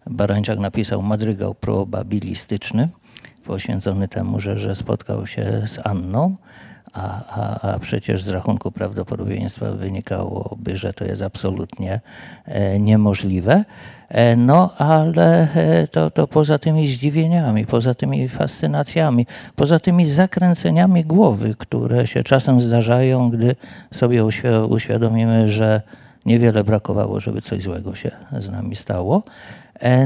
[0.06, 2.90] Barańczak napisał madrygał probabilistyczny,
[3.46, 6.36] poświęcony temu, że, że spotkał się z Anną
[6.96, 12.00] a, a, a przecież z rachunku prawdopodobieństwa wynikałoby, że to jest absolutnie
[12.46, 13.64] e, niemożliwe.
[14.10, 19.26] E, no ale e, to, to poza tymi zdziwieniami, poza tymi fascynacjami,
[19.56, 23.56] poza tymi zakręceniami głowy, które się czasem zdarzają, gdy
[23.92, 25.82] sobie uświ- uświadomimy, że
[26.26, 29.24] niewiele brakowało, żeby coś złego się z nami stało.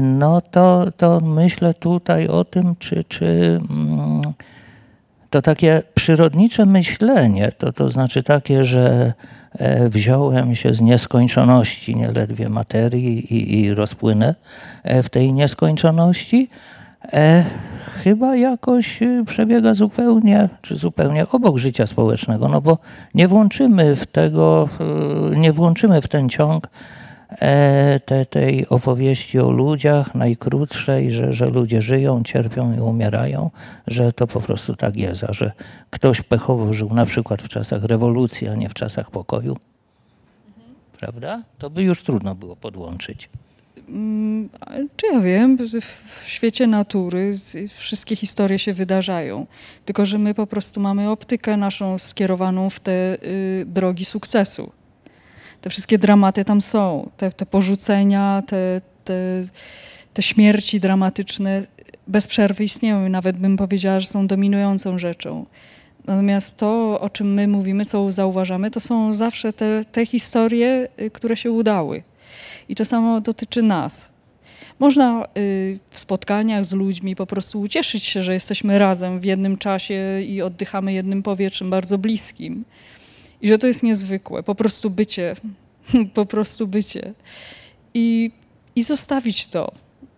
[0.02, 4.22] No to, to myślę tutaj o tym, czy, czy mm,
[5.30, 9.12] to takie przyrodnicze myślenie, to, to znaczy takie, że
[9.52, 14.34] e, wziąłem się z nieskończoności nieledwie materii i, i rozpłynę
[14.82, 16.48] e, w tej nieskończoności,
[17.12, 17.44] e,
[18.02, 22.78] chyba jakoś e, przebiega zupełnie, czy zupełnie obok życia społecznego, no bo
[23.14, 24.68] nie włączymy w tego,
[25.36, 26.68] nie włączymy w ten ciąg
[28.04, 33.50] te, tej opowieści o ludziach najkrótszej, że, że ludzie żyją, cierpią i umierają,
[33.86, 35.52] że to po prostu tak jest, a że
[35.90, 39.56] ktoś pechowo żył na przykład w czasach rewolucji, a nie w czasach pokoju,
[40.98, 41.42] prawda?
[41.58, 43.28] To by już trudno było podłączyć.
[43.88, 44.48] Mm,
[44.96, 45.58] Czy ja wiem,
[46.24, 47.38] w świecie natury
[47.78, 49.46] wszystkie historie się wydarzają,
[49.84, 54.72] tylko że my po prostu mamy optykę naszą skierowaną w te y, drogi sukcesu.
[55.60, 59.14] Te wszystkie dramaty tam są, te, te porzucenia, te, te,
[60.14, 61.66] te śmierci dramatyczne
[62.08, 65.46] bez przerwy istnieją i nawet bym powiedziała, że są dominującą rzeczą.
[66.06, 71.10] Natomiast to, o czym my mówimy, co zauważamy, to są zawsze te, te historie, y,
[71.10, 72.02] które się udały.
[72.68, 74.08] I to samo dotyczy nas.
[74.78, 79.56] Można y, w spotkaniach z ludźmi po prostu ucieszyć się, że jesteśmy razem w jednym
[79.58, 82.64] czasie i oddychamy jednym powietrzem bardzo bliskim.
[83.42, 84.42] I że to jest niezwykłe.
[84.42, 85.36] Po prostu bycie.
[86.14, 87.12] po prostu bycie.
[87.94, 88.30] I,
[88.76, 89.72] I zostawić to.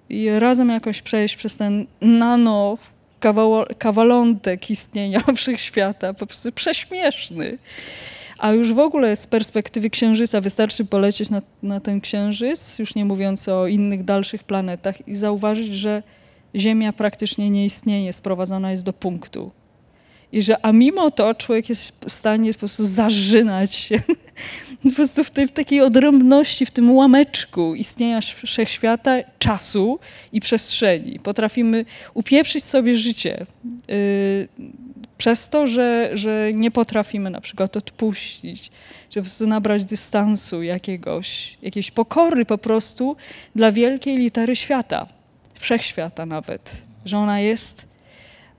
[0.09, 2.79] I razem jakoś przejść przez ten nano
[3.21, 6.15] kawało, kawalątek istnienia wszechświata.
[6.15, 7.59] Po prostu prześmieszny.
[8.39, 13.05] A już w ogóle z perspektywy Księżyca wystarczy polecieć na, na ten Księżyc, już nie
[13.05, 16.03] mówiąc o innych dalszych planetach, i zauważyć, że
[16.57, 19.51] Ziemia praktycznie nie istnieje, sprowadzona jest do punktu.
[20.33, 24.03] I że, a mimo to człowiek jest w stanie po prostu zażynać się
[24.83, 29.99] po prostu w tej w takiej odrębności, w tym łameczku istnienia wszechświata, czasu
[30.33, 31.21] i przestrzeni.
[31.21, 33.47] Potrafimy upieprzyć sobie życie
[33.89, 34.49] yy,
[35.19, 38.71] przez to, że, że nie potrafimy na przykład odpuścić,
[39.11, 43.17] czy po prostu nabrać dystansu jakiegoś, jakiejś pokory po prostu
[43.57, 45.07] dla wielkiej litery świata,
[45.55, 46.71] wszechświata nawet,
[47.05, 47.87] że ona jest,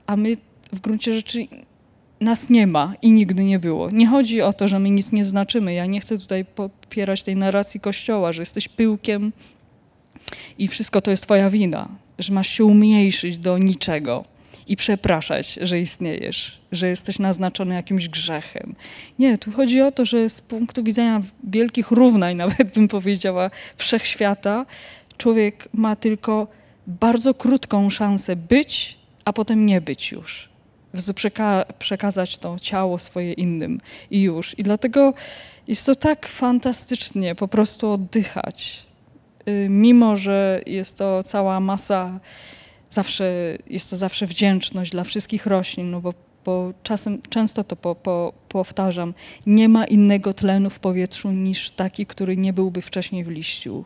[0.06, 0.36] a my
[0.74, 1.46] w gruncie rzeczy
[2.20, 3.90] nas nie ma i nigdy nie było.
[3.90, 5.74] Nie chodzi o to, że my nic nie znaczymy.
[5.74, 9.32] Ja nie chcę tutaj popierać tej narracji Kościoła, że jesteś pyłkiem
[10.58, 14.24] i wszystko to jest twoja wina, że masz się umniejszyć do niczego
[14.66, 18.74] i przepraszać, że istniejesz, że jesteś naznaczony jakimś grzechem.
[19.18, 24.66] Nie, tu chodzi o to, że z punktu widzenia wielkich równań, nawet bym powiedziała, wszechświata,
[25.18, 26.46] człowiek ma tylko
[26.86, 30.53] bardzo krótką szansę być, a potem nie być już.
[30.94, 33.80] Prostu przeka- przekazać to ciało swoje innym
[34.10, 34.58] i już.
[34.58, 35.14] I dlatego
[35.68, 38.86] jest to tak fantastycznie po prostu oddychać.
[39.48, 42.20] Y, Mimo, że jest to cała masa
[42.90, 46.14] zawsze, jest to zawsze wdzięczność dla wszystkich roślin, no bo,
[46.44, 49.14] bo czasem, często to po, po, powtarzam,
[49.46, 53.84] nie ma innego tlenu w powietrzu niż taki, który nie byłby wcześniej w liściu.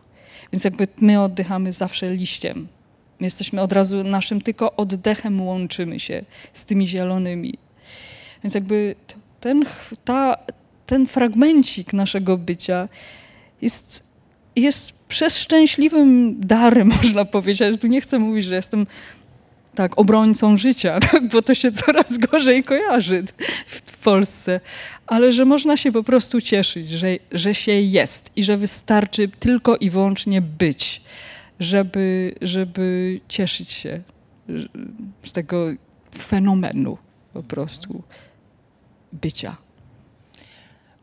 [0.53, 2.69] Więc jakby my oddychamy zawsze liściem.
[3.21, 7.55] My jesteśmy od razu, naszym tylko oddechem łączymy się z tymi zielonymi.
[8.45, 8.95] Więc jakby
[9.41, 9.65] ten,
[10.05, 10.37] ta,
[10.87, 12.89] ten fragmencik naszego bycia
[13.63, 14.03] jest,
[14.57, 17.81] jest przeszczęśliwym darem, można powiedzieć.
[17.81, 18.87] Tu nie chcę mówić, że jestem
[19.75, 23.25] tak obrońcą życia, tak, bo to się coraz gorzej kojarzy
[23.67, 24.61] w Polsce,
[25.07, 29.77] ale że można się po prostu cieszyć, że, że się jest i że wystarczy tylko
[29.77, 31.01] i wyłącznie być,
[31.61, 34.03] żeby, żeby cieszyć się
[34.49, 34.69] że-
[35.23, 35.67] z tego
[36.19, 36.99] fenomenu
[37.33, 38.03] po prostu
[39.13, 39.57] bycia.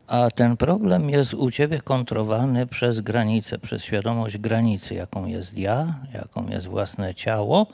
[0.06, 5.94] A ten problem jest u ciebie kontrowany przez granicę, przez świadomość granicy, jaką jest ja,
[6.14, 7.66] jaką jest własne ciało.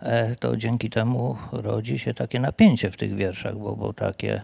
[0.00, 4.42] E, To dzięki temu rodzi się takie napięcie w tych wierszach, bo, bo takie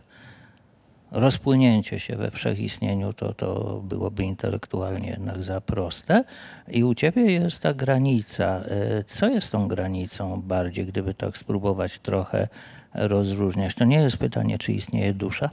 [1.10, 6.24] rozpłynięcie się we wszechistnieniu to, to byłoby intelektualnie jednak za proste.
[6.68, 8.44] I u ciebie jest ta granica.
[8.44, 12.48] E, Co jest tą granicą bardziej, gdyby tak spróbować trochę
[12.94, 13.74] rozróżniać?
[13.74, 15.50] To nie jest pytanie, czy istnieje dusza,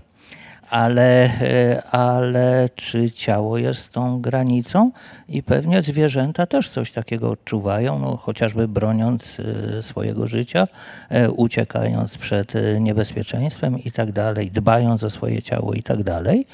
[0.70, 4.92] ale, e, ale czy ciało jest tą granicą?
[5.30, 9.38] I pewnie zwierzęta też coś takiego odczuwają, no, chociażby broniąc
[9.78, 10.68] e, swojego życia,
[11.10, 16.48] e, uciekając przed niebezpieczeństwem i tak dalej, dbając o swoje ciało i tak dalej.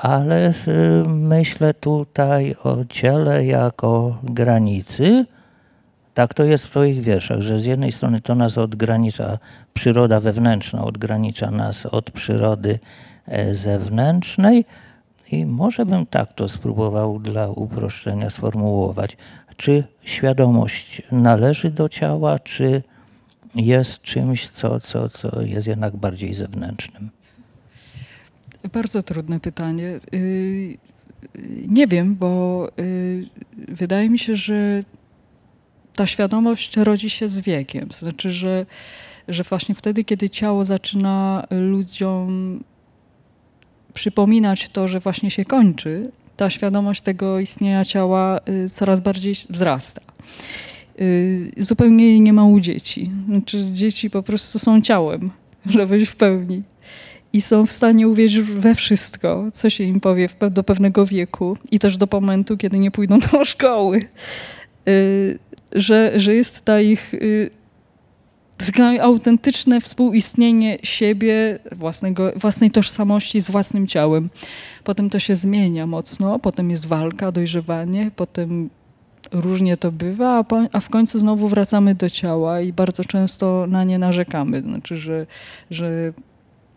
[0.00, 0.54] Ale
[1.06, 5.26] myślę tutaj o ciele jako granicy.
[6.14, 9.38] Tak to jest w Twoich wierszach, że z jednej strony to nas odgranicza,
[9.74, 12.78] przyroda wewnętrzna odgranicza nas od przyrody
[13.52, 14.64] zewnętrznej
[15.32, 19.16] i może bym tak to spróbował dla uproszczenia sformułować.
[19.56, 22.82] Czy świadomość należy do ciała, czy
[23.54, 27.10] jest czymś, co, co, co jest jednak bardziej zewnętrznym?
[28.72, 29.98] Bardzo trudne pytanie.
[30.14, 30.78] Y,
[31.68, 33.24] Nie wiem, bo y,
[33.68, 34.82] wydaje mi się, że
[35.94, 37.88] ta świadomość rodzi się z wiekiem.
[37.88, 38.66] To znaczy, że,
[39.28, 42.60] że właśnie wtedy, kiedy ciało zaczyna ludziom
[43.94, 50.02] przypominać to, że właśnie się kończy, ta świadomość tego istnienia ciała y, coraz bardziej wzrasta.
[51.00, 53.10] Y, Zupełnie jej nie ma u dzieci.
[53.28, 55.30] Znaczy, dzieci po prostu są ciałem,
[55.66, 56.62] żeby być w pełni
[57.32, 61.78] i są w stanie uwierzyć we wszystko, co się im powie do pewnego wieku i
[61.78, 64.00] też do momentu, kiedy nie pójdą do szkoły.
[64.88, 65.38] Y,
[65.72, 67.12] Że, że jest ta ich
[68.66, 74.30] takie autentyczne współistnienie siebie, własnego, własnej tożsamości z własnym ciałem.
[74.84, 78.70] Potem to się zmienia mocno, potem jest walka, dojrzewanie, potem
[79.32, 83.98] różnie to bywa, a, w końcu znowu wracamy do ciała i bardzo często na nie
[83.98, 84.60] narzekamy.
[84.60, 85.26] Znaczy, że,
[85.70, 86.12] że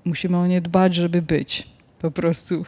[0.05, 1.67] musimy o nie dbać, żeby być
[1.99, 2.65] po prostu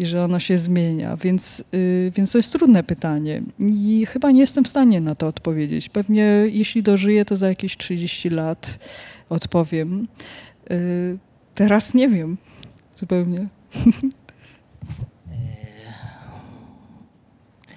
[0.00, 1.16] i że ono się zmienia.
[1.16, 5.26] Więc, y, więc to jest trudne pytanie i chyba nie jestem w stanie na to
[5.26, 5.88] odpowiedzieć.
[5.88, 8.78] Pewnie jeśli dożyję, to za jakieś 30 lat
[9.28, 10.08] odpowiem.
[10.70, 11.18] Y,
[11.54, 12.36] teraz nie wiem
[12.96, 13.46] zupełnie.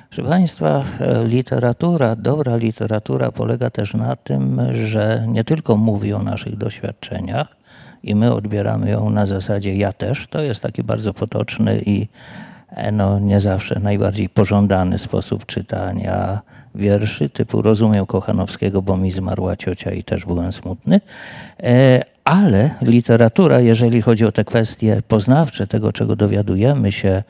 [0.10, 6.24] Proszę Państwa, e, literatura, dobra literatura polega też na tym, że nie tylko mówi o
[6.24, 7.63] naszych doświadczeniach
[8.04, 10.28] i my odbieramy ją na zasadzie ja też.
[10.28, 12.08] To jest taki bardzo potoczny i
[12.70, 16.42] e, no, nie zawsze najbardziej pożądany sposób czytania
[16.76, 21.02] wierszy, typu rozumiem Kochanowskiego, bo mi zmarła ciocia i też byłem smutny.
[21.64, 27.24] E, Ale literatura, jeżeli chodzi o te kwestie poznawcze, tego czego dowiadujemy się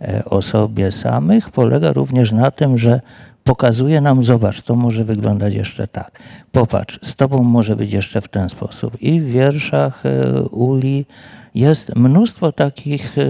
[0.00, 3.00] e, o sobie samych, polega również na tym, że
[3.46, 6.10] pokazuje nam, zobacz, to może wyglądać jeszcze tak.
[6.52, 9.02] Popatrz, z tobą może być jeszcze w ten sposób.
[9.02, 11.06] I w wierszach e, Uli
[11.54, 13.22] jest mnóstwo takich e,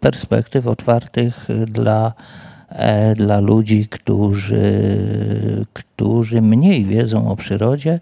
[0.00, 2.12] perspektyw otwartych dla,
[2.68, 4.72] e, dla ludzi, którzy,
[5.72, 8.00] którzy mniej wiedzą o przyrodzie,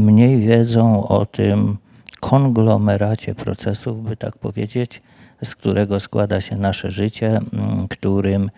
[0.00, 1.76] mniej wiedzą o tym
[2.20, 5.02] konglomeracie procesów, by tak powiedzieć,
[5.44, 7.40] z którego składa się nasze życie,
[7.90, 8.50] którym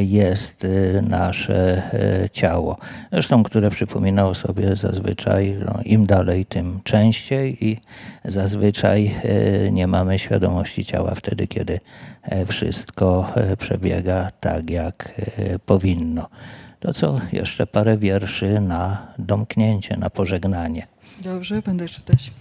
[0.00, 1.82] jest y, nasze
[2.24, 2.78] e, ciało.
[3.12, 7.76] Zresztą, które przypominało sobie zazwyczaj, no, im dalej, tym częściej i
[8.24, 11.80] zazwyczaj e, nie mamy świadomości ciała wtedy, kiedy
[12.22, 16.28] e, wszystko e, przebiega tak, jak e, powinno.
[16.80, 20.86] To co, jeszcze parę wierszy na domknięcie, na pożegnanie.
[21.22, 22.32] Dobrze, będę czytać.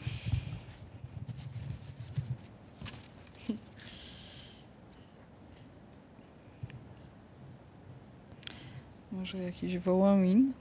[9.22, 10.54] Może jakiś wołomin,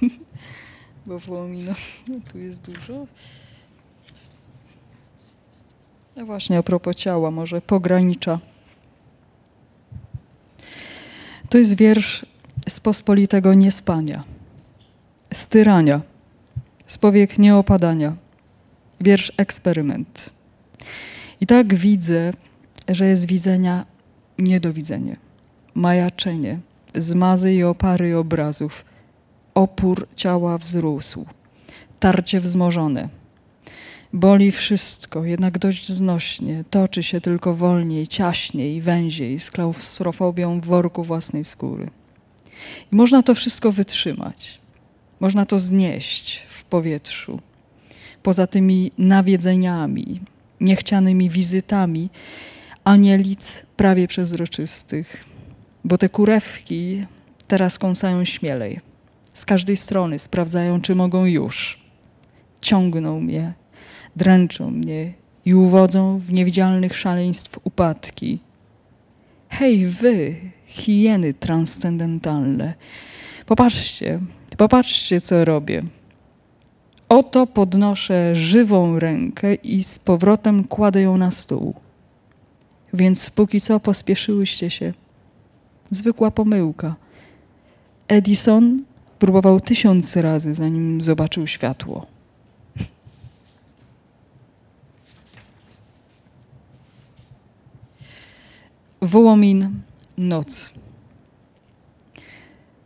[1.06, 1.72] bo wołomino
[2.32, 3.06] tu jest dużo.
[6.16, 8.38] No właśnie, a propos ciała, może pogranicza.
[11.48, 12.26] To jest wiersz
[12.68, 14.24] z pospolitego niespania,
[15.32, 16.00] styrania,
[16.86, 18.16] z powiek nieopadania.
[19.00, 20.30] Wiersz eksperyment.
[21.40, 22.32] I tak widzę,
[22.88, 23.86] że jest widzenia
[24.38, 25.16] niedowidzenie,
[25.74, 26.58] majaczenie,
[26.94, 28.84] zmazy i opary obrazów.
[29.54, 31.26] Opór ciała wzrósł,
[32.00, 33.08] tarcie wzmożone.
[34.12, 36.64] Boli wszystko, jednak dość znośnie.
[36.70, 41.90] Toczy się tylko wolniej, ciaśniej, węziej, z klaustrofobią w worku własnej skóry.
[42.92, 44.60] I można to wszystko wytrzymać.
[45.20, 47.40] Można to znieść w powietrzu.
[48.22, 50.20] Poza tymi nawiedzeniami,
[50.60, 52.10] niechcianymi wizytami,
[52.84, 55.31] anielic prawie przezroczystych.
[55.84, 57.06] Bo te kurewki
[57.46, 58.80] teraz kąsają śmielej.
[59.34, 61.80] Z każdej strony sprawdzają, czy mogą już.
[62.60, 63.52] Ciągną mnie,
[64.16, 65.12] dręczą mnie
[65.44, 68.38] i uwodzą w niewidzialnych szaleństw upadki.
[69.48, 70.34] Hej wy,
[70.66, 72.74] hieny transcendentalne,
[73.46, 74.20] popatrzcie,
[74.56, 75.82] popatrzcie, co robię.
[77.08, 81.74] Oto podnoszę żywą rękę i z powrotem kładę ją na stół.
[82.94, 84.92] Więc póki co pospieszyłyście się.
[85.92, 86.94] Zwykła pomyłka.
[88.08, 88.84] Edison
[89.18, 92.06] próbował tysiące razy, zanim zobaczył światło.
[99.02, 99.70] Wołomin,
[100.18, 100.70] noc.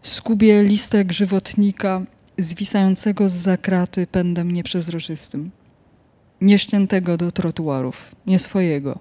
[0.03, 2.03] Skubie listek żywotnika
[2.39, 5.51] zwisającego z zakraty pędem nieprzezroczystym.
[6.41, 8.99] Nieściętego do trotuarów, nie swojego.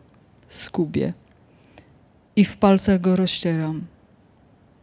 [0.48, 1.14] Skubie.
[2.36, 3.95] I w palcach go rozcieram.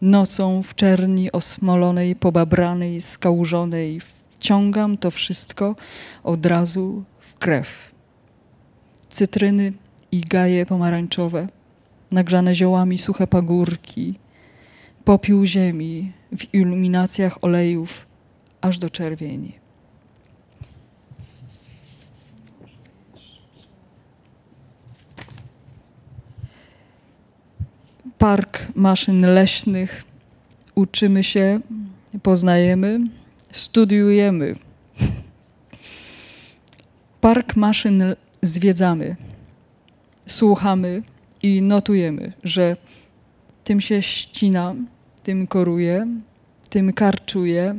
[0.02, 5.76] Nocą w czerni osmolonej, pobabranej, skałużonej wciągam to wszystko
[6.24, 7.92] od razu w krew.
[9.08, 9.72] Cytryny
[10.12, 11.48] i gaje pomarańczowe,
[12.10, 14.18] nagrzane ziołami suche pagórki,
[15.04, 18.06] popiół ziemi w iluminacjach olejów
[18.60, 19.61] aż do czerwieni.
[28.22, 30.04] Park maszyn leśnych.
[30.74, 31.60] Uczymy się,
[32.22, 33.00] poznajemy,
[33.52, 34.54] studiujemy.
[37.20, 38.04] Park maszyn
[38.42, 39.16] zwiedzamy,
[40.26, 41.02] słuchamy
[41.42, 42.76] i notujemy, że
[43.64, 44.74] tym się ścina,
[45.22, 46.06] tym koruje,
[46.70, 47.74] tym karczuje,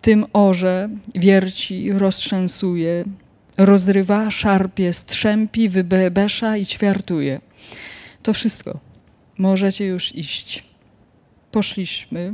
[0.00, 3.04] tym orze, wierci, roztrzęsuje,
[3.58, 7.40] rozrywa, szarpie, strzępi, wybebesza i ćwiartuje.
[8.22, 8.89] To wszystko.
[9.40, 10.64] Możecie już iść.
[11.52, 12.32] Poszliśmy,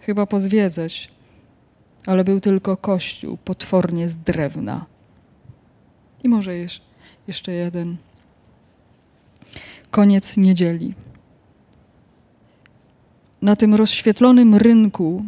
[0.00, 1.08] chyba pozwiedzać,
[2.06, 4.86] ale był tylko kościół, potwornie z drewna.
[6.24, 6.52] I może
[7.26, 7.96] jeszcze jeden.
[9.90, 10.94] Koniec niedzieli.
[13.42, 15.24] Na tym rozświetlonym rynku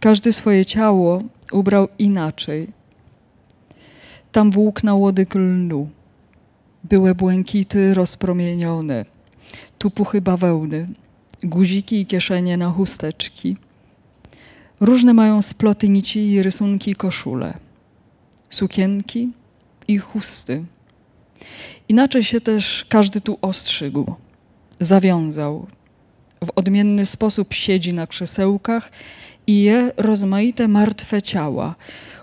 [0.00, 1.22] każdy swoje ciało
[1.52, 2.68] ubrał inaczej.
[4.32, 5.88] Tam włókna łodyg lnu.
[6.84, 9.04] Były błękity rozpromienione,
[9.82, 10.88] tu puchy bawełny,
[11.42, 13.56] guziki i kieszenie na chusteczki.
[14.80, 17.54] Różne mają sploty nici i rysunki koszule,
[18.50, 19.28] sukienki
[19.88, 20.64] i chusty.
[21.88, 24.14] Inaczej się też każdy tu ostrzygł,
[24.80, 25.66] zawiązał.
[26.44, 28.92] W odmienny sposób siedzi na krzesełkach
[29.46, 31.74] i je rozmaite martwe ciała,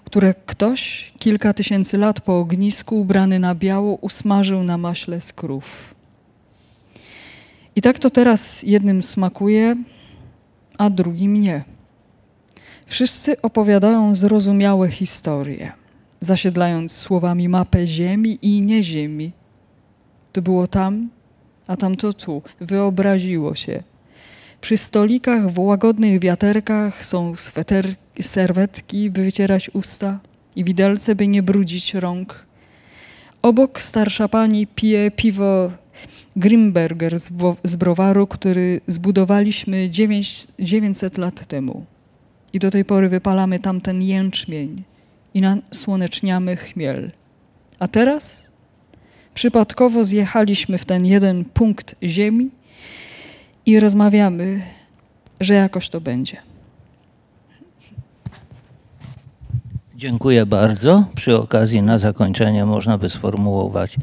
[0.06, 5.99] które ktoś kilka tysięcy lat po ognisku ubrany na biało usmażył na maśle z krów.
[7.80, 9.76] I tak to teraz jednym smakuje,
[10.78, 11.64] a drugim nie.
[12.86, 15.72] Wszyscy opowiadają zrozumiałe historie,
[16.22, 19.32] zasiedlając słowami mapę ziemi i nieziemi.
[20.32, 21.10] To było tam,
[21.68, 22.42] a tamto tu.
[22.62, 23.84] Wyobraziło się.
[24.62, 30.20] Przy stolikach w łagodnych wiaterkach są sweter, serwetki, by wycierać usta
[30.56, 32.46] i widelce, by nie brudzić rąk.
[33.42, 35.72] Obok starsza pani pije piwo
[36.36, 37.30] Grimberger z,
[37.64, 41.86] z browaru, który zbudowaliśmy 9, 900 lat temu.
[42.54, 44.76] I do tej pory wypalamy tamten jęczmień
[45.34, 47.12] i nasłoneczniamy chmiel.
[47.80, 48.50] A teraz
[49.34, 52.50] przypadkowo zjechaliśmy w ten jeden punkt ziemi
[53.66, 54.62] i rozmawiamy,
[55.40, 56.38] że jakoś to będzie.
[59.96, 61.06] Dziękuję bardzo.
[61.16, 63.96] Przy okazji na zakończenie można by sformułować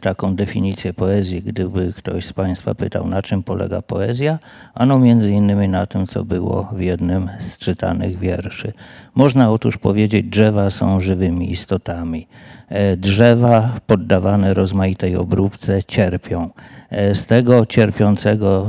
[0.00, 4.38] taką definicję poezji, gdyby ktoś z Państwa pytał, na czym polega poezja.
[4.74, 8.72] Ano między innymi na tym, co było w jednym z czytanych wierszy.
[9.14, 12.26] Można otóż powiedzieć, drzewa są żywymi istotami.
[12.68, 16.50] E, Drzewa poddawane rozmaitej obróbce cierpią.
[16.90, 18.66] E, Z tego cierpiącego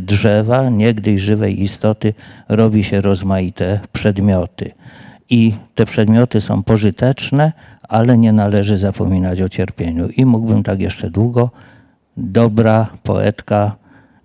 [0.00, 2.14] drzewa, niegdyś żywej istoty,
[2.48, 4.70] robi się rozmaite przedmioty
[5.30, 7.52] i te przedmioty są pożyteczne,
[7.88, 10.08] ale nie należy zapominać o cierpieniu.
[10.08, 11.50] I mógłbym tak jeszcze długo.
[12.16, 13.76] Dobra poetka,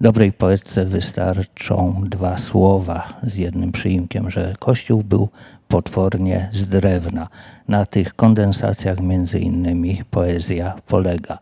[0.01, 5.29] dobrej poetce wystarczą dwa słowa z jednym przyimkiem, że Kościół był
[5.67, 7.27] potwornie z drewna.
[7.67, 11.37] Na tych kondensacjach między innymi poezja polega.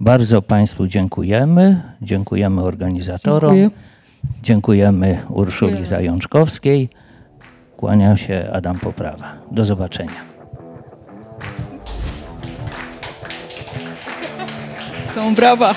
[0.00, 3.80] Bardzo Państwu dziękujemy, dziękujemy organizatorom, Dziękuję.
[4.42, 5.86] dziękujemy Urszuli Dziękuję.
[5.86, 6.88] Zajączkowskiej.
[7.76, 9.32] Kłaniam się Adam Poprawa.
[9.50, 10.31] Do zobaczenia.
[15.14, 15.74] Są brawa.